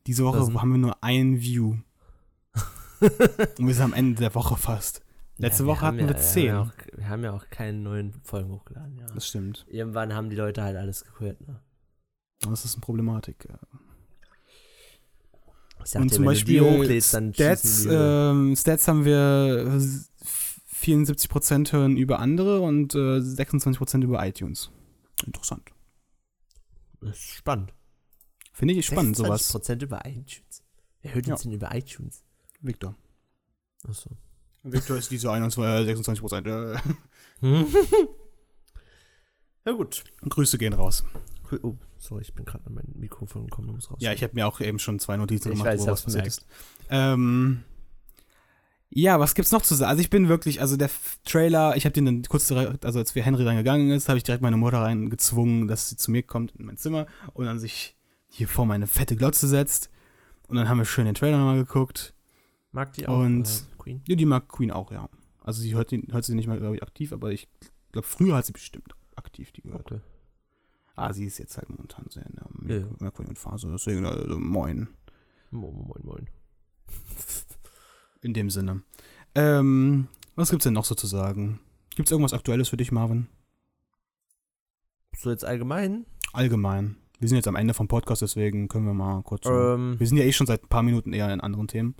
[0.07, 0.61] Diese Woche denn?
[0.61, 1.77] haben wir nur ein View.
[3.01, 5.01] Und wir sind am Ende der Woche fast.
[5.37, 6.43] Letzte Woche hatten wir ja, zehn.
[6.43, 9.05] Wir haben, ja auch, wir haben ja auch keine neuen Folgen hochgeladen, ja.
[9.07, 9.65] Das stimmt.
[9.69, 11.61] Irgendwann haben die Leute halt alles gehört, ne?
[12.41, 13.47] Das ist eine Problematik.
[15.83, 19.79] Sag Und zum Beispiel hochlädst, Stats, ähm, Stats haben wir
[20.73, 24.71] 74% hören über andere und äh, 26% über iTunes.
[25.25, 25.71] Interessant.
[27.01, 27.73] Das ist spannend.
[28.53, 29.51] Finde ich spannend, sowas.
[29.51, 30.63] Prozent über iTunes.
[31.01, 31.33] Wer hört Ja.
[31.33, 32.23] uns denn über iTunes?
[32.61, 32.95] Victor.
[33.87, 34.09] Achso.
[34.63, 36.45] Victor ist diese 21, 26%.
[36.45, 36.77] Äh,
[39.65, 40.03] ja, gut.
[40.27, 41.05] Grüße gehen raus.
[41.63, 43.97] Oh, sorry, ich bin gerade an mein Mikrofon gekommen muss raus.
[44.01, 46.27] Ja, ich habe mir auch eben schon zwei Notizen Ich gemacht, weiß, wo was passiert
[46.27, 46.45] ist.
[46.89, 47.63] Ähm,
[48.91, 49.89] ja, was gibt's noch zu sagen?
[49.89, 52.97] Also ich bin wirklich, also der F- Trailer, ich habe den dann kurz, direkt- also
[52.99, 56.09] als wir Henry dann gegangen ist, habe ich direkt meine Mutter reingezwungen, dass sie zu
[56.11, 57.95] mir kommt in mein Zimmer und dann sich
[58.29, 59.89] hier vor meine fette Glotze setzt.
[60.47, 62.15] Und dann haben wir schön den Trailer nochmal geguckt.
[62.71, 63.19] Mag die auch.
[63.19, 64.01] Und- äh, Queen.
[64.07, 65.07] Ja, die mag Queen auch, ja.
[65.43, 67.47] Also sie hört, den, hört sie nicht mehr, glaube ich, aktiv, aber ich
[67.91, 69.91] glaube, früher hat sie bestimmt aktiv die gehört.
[69.91, 70.01] Okay.
[70.99, 74.89] Ah, sie ist jetzt halt momentan sehr in der merkwürdigen Phase, deswegen, also, moin.
[75.49, 76.29] Moin, moin, moin.
[78.21, 78.83] In dem Sinne.
[79.33, 81.61] Ähm, was gibt's denn noch so zu sagen?
[81.95, 83.27] Gibt's irgendwas Aktuelles für dich, Marvin?
[85.15, 86.05] So jetzt allgemein?
[86.33, 86.97] Allgemein.
[87.19, 89.45] Wir sind jetzt am Ende vom Podcast, deswegen können wir mal kurz.
[89.45, 91.95] Ähm, wir sind ja eh schon seit ein paar Minuten eher in anderen Themen.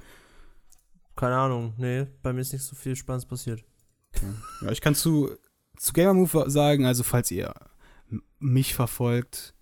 [1.16, 1.74] keine Ahnung.
[1.78, 3.64] Nee, bei mir ist nicht so viel Spannendes passiert.
[4.62, 5.30] Ja, ich kann zu,
[5.78, 7.54] zu Gamer Move sagen, also falls ihr
[8.40, 9.54] mich verfolgt,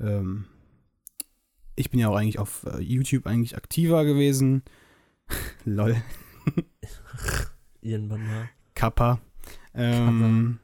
[0.00, 0.46] ähm,
[1.74, 4.62] ich bin ja auch eigentlich auf äh, YouTube eigentlich aktiver gewesen.
[5.64, 5.96] Lol.
[7.80, 8.48] Irgendwann mal.
[8.74, 9.20] Kappa.
[9.74, 10.58] Ähm,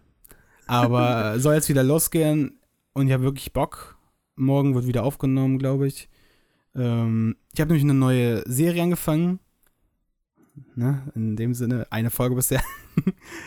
[0.67, 2.59] aber äh, soll jetzt wieder losgehen
[2.93, 3.97] und ich habe wirklich Bock.
[4.37, 6.09] Morgen wird wieder aufgenommen, glaube ich.
[6.75, 9.41] Ähm, ich habe nämlich eine neue Serie angefangen.
[10.75, 11.11] Ne?
[11.15, 12.63] In dem Sinne, eine Folge bisher.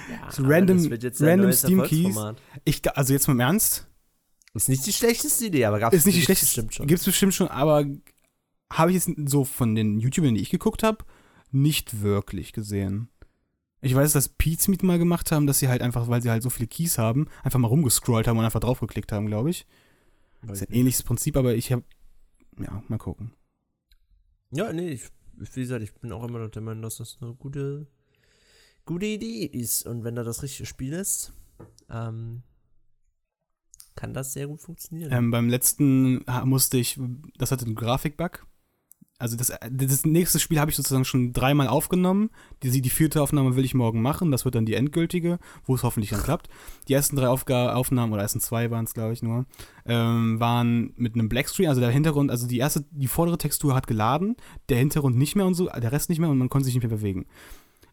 [0.10, 2.16] Ja, So random- das wird jetzt ein random Steam Keys.
[2.66, 3.88] Ich, also jetzt mal im Ernst.
[4.54, 6.74] Ist nicht die schlechteste Idee, aber gab's Ist nicht die bestimmt schlechteste.
[6.74, 6.88] schon.
[6.88, 7.86] Gibt es bestimmt schon, aber
[8.72, 11.06] habe ich jetzt so von den YouTubern, die ich geguckt habe,
[11.52, 13.10] nicht wirklich gesehen.
[13.82, 16.44] Ich weiß, dass Pete's Meet mal gemacht haben, dass sie halt einfach, weil sie halt
[16.44, 19.66] so viele Keys haben, einfach mal rumgescrollt haben und einfach draufgeklickt haben, glaube ich.
[20.44, 21.84] Das ist ein ähnliches Prinzip, aber ich habe.
[22.60, 23.32] Ja, mal gucken.
[24.52, 25.04] Ja, nee, ich,
[25.34, 27.88] wie gesagt, ich bin auch immer noch der Meinung, dass das eine gute,
[28.86, 29.86] gute Idee ist.
[29.86, 31.34] Und wenn da das richtige Spiel ist,
[31.90, 32.44] ähm,
[33.96, 35.12] kann das sehr gut funktionieren.
[35.12, 37.00] Ähm, beim letzten musste ich,
[37.38, 38.46] das hatte einen Grafikbug.
[39.22, 42.32] Also das, das nächste Spiel habe ich sozusagen schon dreimal aufgenommen.
[42.64, 44.32] Die, die vierte Aufnahme will ich morgen machen.
[44.32, 46.50] Das wird dann die endgültige, wo es hoffentlich dann klappt.
[46.88, 49.46] Die ersten drei Aufga Aufnahmen, oder ersten zwei waren es, glaube ich, nur,
[49.86, 51.70] ähm, waren mit einem Blackscreen.
[51.70, 54.38] Also der Hintergrund, also die erste, die vordere Textur hat geladen,
[54.70, 56.84] der Hintergrund nicht mehr und so, der Rest nicht mehr und man konnte sich nicht
[56.84, 57.28] mehr bewegen.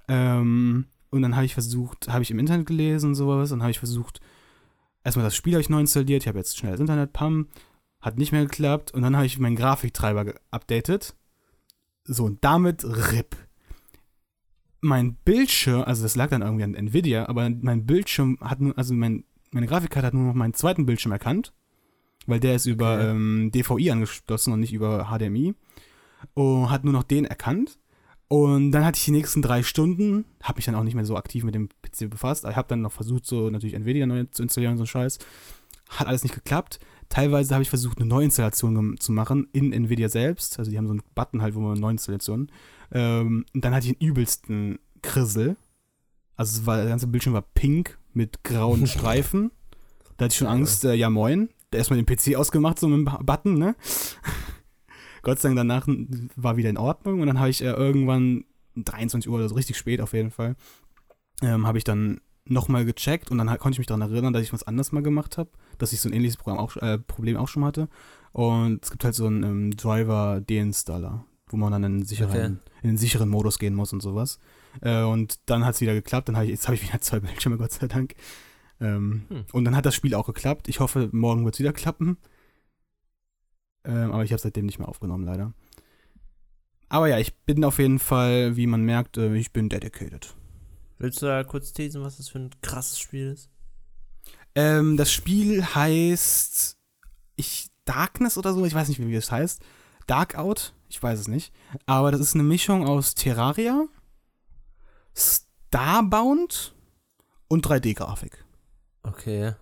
[0.09, 3.71] Ähm, und dann habe ich versucht, habe ich im Internet gelesen und sowas und habe
[3.71, 4.21] ich versucht,
[5.05, 6.23] erstmal das Spiel habe ich neu installiert.
[6.23, 7.49] Ich habe jetzt schnell das Internet, pam,
[8.01, 11.15] hat nicht mehr geklappt und dann habe ich meinen Grafiktreiber geupdatet.
[12.09, 13.37] So, und damit RIP.
[14.81, 18.95] Mein Bildschirm, also das lag dann irgendwie an Nvidia, aber mein Bildschirm hat nur, also
[18.95, 21.53] mein, meine Grafikkarte hat nur noch meinen zweiten Bildschirm erkannt,
[22.27, 23.11] weil der ist über Okay.
[23.11, 25.55] ähm, DVI angeschlossen und nicht über HDMI.
[26.35, 27.79] Und hat nur noch den erkannt.
[28.29, 31.17] Und dann hatte ich die nächsten drei Stunden, habe mich dann auch nicht mehr so
[31.17, 32.45] aktiv mit dem PC befasst.
[32.49, 35.19] Ich habe dann noch versucht, so natürlich Nvidia neu zu installieren und so einen Scheiß.
[35.91, 36.81] Hat alles nicht geklappt.
[37.09, 40.59] Teilweise habe ich versucht, eine Neuinstallation zu machen in Nvidia selbst.
[40.59, 42.51] Also die haben so einen Button halt, wo man Neuinstallationen.
[42.93, 45.57] Ähm, und dann hatte ich den übelsten Krissel.
[46.37, 49.51] Also war, der ganze Bildschirm war pink mit grauen Streifen.
[50.17, 51.49] Da hatte ich schon Angst, äh, ja moin.
[51.71, 53.75] Da erstmal den PC ausgemacht, so mit dem Button, ne?
[55.23, 55.87] Gott sei Dank danach
[56.37, 58.45] war wieder in Ordnung und dann habe ich äh, irgendwann
[58.77, 60.57] 23 Uhr oder so richtig spät auf jeden Fall,
[61.43, 64.53] ähm, habe ich dann nochmal gecheckt und dann konnte ich mich daran erinnern, dass ich
[64.53, 67.49] was anderes mal gemacht habe, dass ich so ein ähnliches Programm auch, äh, Problem auch
[67.49, 67.89] schon hatte.
[68.33, 72.71] Und es gibt halt so einen ähm, Driver Deinstaller, wo man dann in, sicheren, okay.
[72.83, 74.39] in den sicheren Modus gehen muss und sowas.
[74.81, 76.29] Äh, und dann hat es wieder geklappt.
[76.29, 78.15] Dann hab ich, jetzt habe ich wieder zwei Bildschirme, Gott sei Dank.
[78.81, 79.45] Ähm, hm.
[79.53, 80.69] Und dann hat das Spiel auch geklappt.
[80.69, 82.19] Ich hoffe, morgen wird es wieder klappen.
[83.85, 85.53] Ähm, aber ich habe seitdem nicht mehr aufgenommen, leider.
[86.89, 90.35] Aber ja, ich bin auf jeden Fall, wie man merkt, äh, ich bin dedicated.
[90.99, 93.51] Willst du da kurz thesen, was das für ein krasses Spiel ist?
[94.55, 96.77] Ähm, das Spiel heißt
[97.37, 99.63] ich, Darkness oder so, ich weiß nicht, wie es heißt.
[100.07, 101.53] Darkout, ich weiß es nicht.
[101.87, 103.87] Aber das ist eine Mischung aus Terraria,
[105.15, 106.75] Starbound
[107.47, 108.45] und 3D-Grafik.
[109.03, 109.55] Okay.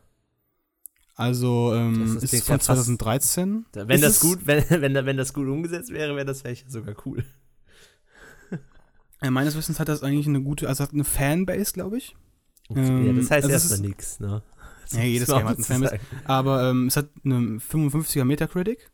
[1.14, 3.66] Also ähm, ist, ist von 2013.
[3.72, 6.95] Fast, wenn das gut, wenn, wenn, wenn das gut umgesetzt wäre, wäre das vielleicht sogar
[7.07, 7.24] cool.
[9.23, 12.17] Ja, meines Wissens hat das eigentlich eine gute, also hat eine Fanbase, glaube ich.
[12.71, 14.43] Ähm, ja, das heißt also erstmal nichts, ne?
[14.93, 15.99] Ja, jedes Game hat eine Fanbase.
[16.27, 18.93] Aber ähm, es hat eine 55er Metacritic.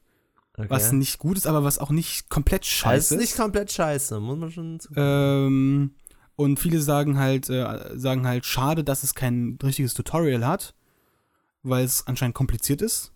[0.57, 0.71] Okay.
[0.71, 3.11] Was nicht gut ist, aber was auch nicht komplett scheiße ist.
[3.11, 5.95] Das ist nicht komplett scheiße, muss man schon ähm,
[6.37, 10.75] Und viele sagen halt, äh, sagen halt, schade, dass es kein richtiges Tutorial hat
[11.63, 13.12] weil es anscheinend kompliziert ist.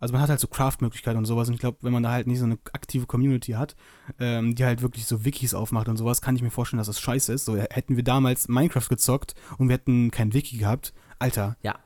[0.00, 2.26] Also man hat halt so Craft-Möglichkeiten und sowas und ich glaube, wenn man da halt
[2.26, 3.76] nicht so eine aktive Community hat,
[4.18, 7.00] ähm, die halt wirklich so Wikis aufmacht und sowas, kann ich mir vorstellen, dass das
[7.00, 7.44] scheiße ist.
[7.44, 11.56] So hätten wir damals Minecraft gezockt und wir hätten kein Wiki gehabt, Alter.
[11.62, 11.78] Ja.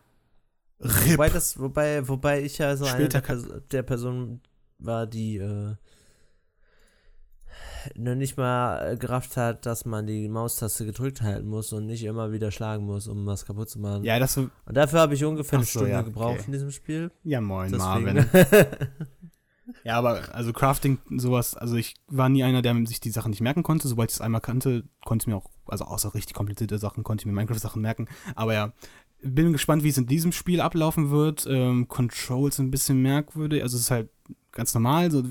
[0.81, 1.15] RIP.
[1.15, 4.41] Wobei, das, wobei, wobei ich ja so Später eine der, Pers der Person
[4.79, 5.75] war, die äh,
[7.97, 12.05] noch nicht mal äh, gerafft hat, dass man die Maustaste gedrückt halten muss und nicht
[12.05, 14.05] immer wieder schlagen muss, um was kaputt zu machen.
[14.05, 16.45] Ja, das Und dafür habe ich ungefähr eine so, Stunde ja, gebraucht okay.
[16.47, 17.11] in diesem Spiel.
[17.23, 18.15] Ja, moin, Deswegen.
[18.15, 18.27] Marvin.
[19.85, 23.41] ja, aber also Crafting, sowas, also ich war nie einer, der sich die Sachen nicht
[23.41, 23.89] merken konnte.
[23.89, 27.23] Sobald ich es einmal kannte, konnte ich mir auch, also außer richtig komplizierte Sachen, konnte
[27.23, 28.09] ich mir Minecraft-Sachen merken.
[28.35, 28.73] Aber ja,
[29.23, 31.47] bin gespannt, wie es in diesem Spiel ablaufen wird.
[31.49, 34.11] Ähm, Controls ein bisschen merkwürdig, also es ist halt
[34.53, 35.25] ganz normal, so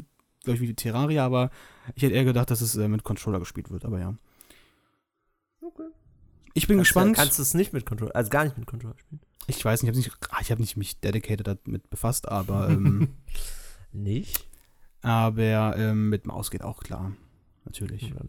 [0.43, 1.49] glaube ich, wie die Terraria, aber
[1.95, 4.13] ich hätte eher gedacht, dass es äh, mit Controller gespielt wird, aber ja.
[5.61, 5.87] Okay.
[6.53, 7.17] Ich bin kannst gespannt.
[7.17, 9.21] Du, kannst du es nicht mit Controller, also gar nicht mit Controller spielen?
[9.47, 12.69] Ich weiß nicht, ich habe nicht, ach, ich habe nicht mich dedicated damit befasst, aber
[12.69, 13.09] ähm,
[13.91, 14.47] nicht.
[15.01, 17.13] Aber ähm, mit Maus geht auch klar,
[17.65, 18.09] natürlich.
[18.09, 18.21] Ja,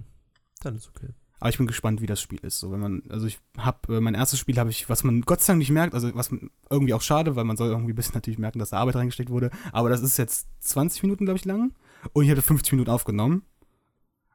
[0.63, 1.11] dann ist okay.
[1.41, 2.59] Aber ich bin gespannt, wie das Spiel ist.
[2.59, 5.41] So, wenn man, also ich habe äh, mein erstes Spiel habe ich, was man Gott
[5.41, 6.31] sei Dank nicht merkt, also was
[6.71, 9.31] irgendwie auch schade, weil man soll irgendwie ein bisschen natürlich merken, dass da Arbeit reingesteckt
[9.31, 9.51] wurde.
[9.73, 11.75] Aber das ist jetzt 20 Minuten, glaube ich, lang.
[12.13, 13.43] Und ich habe 50 Minuten aufgenommen.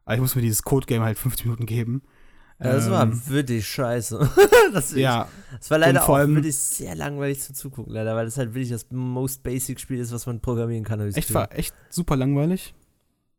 [0.05, 2.01] Aber ich muss mir dieses Code-Game halt 50 Minuten geben.
[2.59, 4.29] Das ähm, war wirklich scheiße.
[4.73, 5.29] das, ja.
[5.61, 8.87] Es war leider auch wirklich sehr langweilig zu zugucken, leider, weil das halt wirklich das
[8.91, 10.99] most basic Spiel ist, was man programmieren kann.
[10.99, 12.73] Echt war echt super langweilig.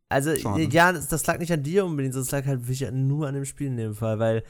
[0.09, 0.63] Also, Schade.
[0.63, 3.45] ja, das, das, lag nicht an dir unbedingt, das lag halt wirklich nur an dem
[3.45, 4.43] Spiel in dem Fall, weil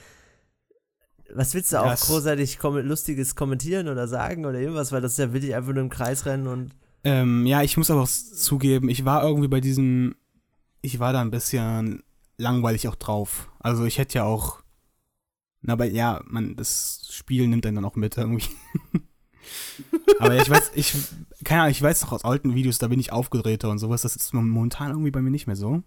[1.34, 5.14] was willst du auch das großartig kom Lustiges kommentieren oder sagen oder irgendwas, weil das
[5.14, 6.72] ist ja wirklich einfach nur im Kreis rennen und.
[7.04, 10.16] Ähm, ja, ich muss aber auch zugeben, ich war irgendwie bei diesem,
[10.82, 12.04] ich war da ein bisschen
[12.38, 13.52] langweilig auch drauf.
[13.60, 14.62] Also ich hätte ja auch,
[15.62, 18.50] na, aber ja, man, das Spiel nimmt einen dann auch mit irgendwie.
[20.20, 20.96] Aber ich weiß, ich,
[21.44, 24.04] keine Ahnung, ich weiß doch aus alten Videos, da bin ich aufgedrehter und sowas.
[24.04, 25.84] Das ist momentan irgendwie bei mir nicht mehr so.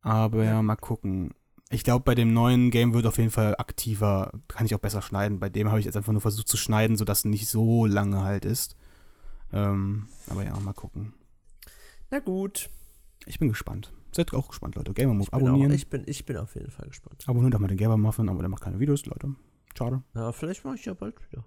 [0.00, 1.34] Aber ja, mal gucken.
[1.70, 5.02] Ich glaube, bei dem neuen Game wird auf jeden Fall aktiver, kann ich auch besser
[5.02, 5.38] schneiden.
[5.38, 8.22] Bei dem habe ich jetzt einfach nur versucht zu schneiden, sodass es nicht so lange
[8.22, 8.76] halt ist.
[9.52, 11.14] Ähm, aber ja, mal gucken.
[12.10, 12.70] Na gut.
[13.26, 13.92] Ich bin gespannt.
[14.12, 14.94] Seid auch gespannt, Leute.
[14.94, 15.70] Gamer Move abonnieren.
[15.70, 17.24] Auch, ich, bin, ich bin auf jeden Fall gespannt.
[17.26, 19.34] Abonniert doch mal den Gamer Muffin, aber der macht keine Videos, Leute.
[19.76, 20.02] Schade.
[20.14, 21.44] Ja, vielleicht mache ich ja bald wieder.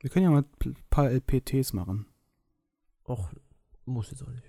[0.00, 2.06] Wir können ja mal ein paar LPTs machen.
[3.04, 3.32] Och,
[3.84, 4.44] muss jetzt auch nicht.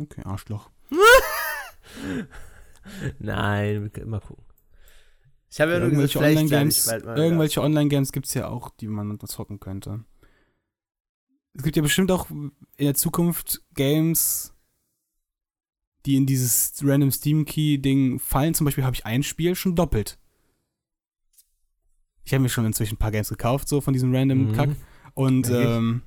[0.00, 0.70] Okay, Arschloch.
[3.18, 4.44] Nein, wir können mal gucken.
[5.50, 6.88] Ich habe ja, irgendwelche Online-Games.
[6.88, 10.04] Irgendwelche Online-Games gibt es ja auch, die man zocken könnte.
[11.54, 14.54] Es gibt ja bestimmt auch in der Zukunft Games,
[16.06, 18.54] die in dieses Random Steam Key-Ding fallen.
[18.54, 20.18] Zum Beispiel habe ich ein Spiel schon doppelt.
[22.24, 24.52] Ich habe mir schon inzwischen ein paar Games gekauft, so von diesem random mhm.
[24.52, 24.70] Kack.
[25.14, 26.02] Und, ähm,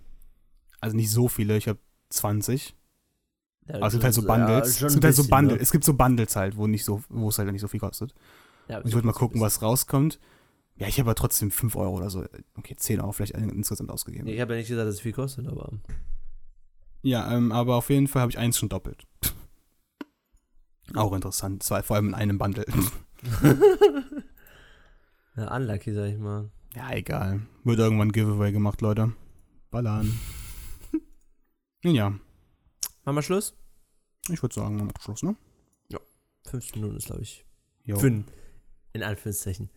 [0.81, 1.79] also nicht so viele, ich habe
[2.09, 2.75] 20.
[3.67, 4.79] Ja, Aber es gibt halt so Bundles.
[4.79, 5.57] Ja, es gibt halt so Bundles.
[5.57, 5.61] Ne?
[5.61, 8.13] Es gibt so Bundles halt, wo nicht so, wo es halt nicht so viel kostet.
[8.67, 10.19] Ja, und ich würde mal gucken, was rauskommt.
[10.77, 14.27] Ja, ich habe aber trotzdem 5 Euro oder so, okay, 10 Euro vielleicht insgesamt ausgegeben.
[14.27, 15.71] Ich habe ja nicht gesagt, dass es viel kostet, aber.
[17.01, 19.07] Ja, ähm, aber auf jeden Fall habe ich eins schon doppelt.
[20.93, 21.63] Auch interessant.
[21.63, 22.65] Zwei, vor allem in einem Bundle.
[25.37, 26.49] Ja, unlucky, sag ich mal.
[26.75, 27.41] ja, egal.
[27.65, 29.11] Wird irgendwann Giveaway gemacht, Leute.
[29.69, 30.17] Ballern.
[31.83, 32.17] Nun ja,
[33.03, 33.53] Machen wir Schluss?
[34.29, 35.35] ich würde sagen, wir machen Schluss, ne?
[36.47, 37.43] 50 Minuten ist, glaube ich.
[37.83, 37.97] Jo.
[37.97, 38.27] Fünf.
[38.93, 39.69] In Anführungszeichen.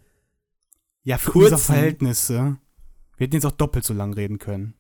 [1.08, 1.54] Ja, für Kurzen.
[1.54, 2.58] unsere Verhältnisse.
[3.16, 4.74] Wir hätten jetzt auch doppelt so lang reden können.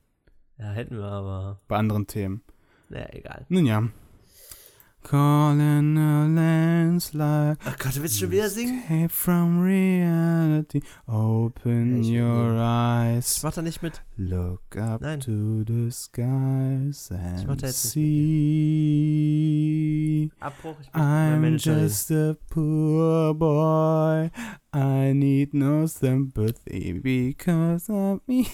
[0.58, 1.58] Ja, hätten wir aber.
[1.68, 2.42] Bei anderen Themen.
[2.90, 3.46] Naja, egal.
[3.48, 3.88] Nun ja.
[5.04, 7.56] Calling a landslide.
[7.64, 8.80] Ach Gott, du willst schon wieder singen?
[8.82, 10.82] Escape from reality.
[11.06, 13.42] Open Ich- your Ich eyes.
[13.42, 14.02] mach da nicht mit.
[14.16, 15.20] Look up Nein.
[15.20, 17.18] to the skies mach
[17.52, 18.04] and da jetzt nicht
[20.40, 24.30] Abbruch, ich meinem I'm just a poor boy.
[24.74, 28.20] I need no sympathy because I'm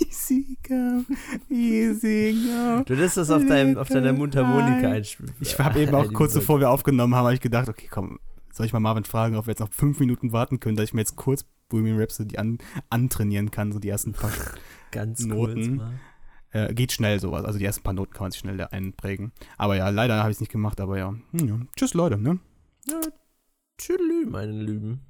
[0.00, 1.06] easy come,
[1.48, 2.82] easy go.
[2.84, 5.34] Du lässt das auf, deinem, auf deiner Mundharmonika einspielen.
[5.40, 8.18] Ich habe eben auch kurz bevor wir aufgenommen haben, habe ich gedacht, okay, komm,
[8.52, 10.94] soll ich mal Marvin fragen, ob wir jetzt noch fünf Minuten warten können, dass ich
[10.94, 12.58] mir jetzt kurz Bohemian Rhapsody an,
[12.90, 14.30] antrainieren kann, so die ersten paar.
[14.90, 15.54] Ganz Noten.
[15.54, 15.92] kurz mal.
[16.52, 19.32] Äh, geht schnell sowas, also die ersten paar Noten kann man sich schnell einprägen.
[19.56, 21.14] Aber ja, leider habe ich es nicht gemacht, aber ja.
[21.32, 21.60] Hm, ja.
[21.76, 22.38] Tschüss Leute, ne?
[22.88, 23.00] Ja,
[23.78, 25.09] tschüss, meine Lüben.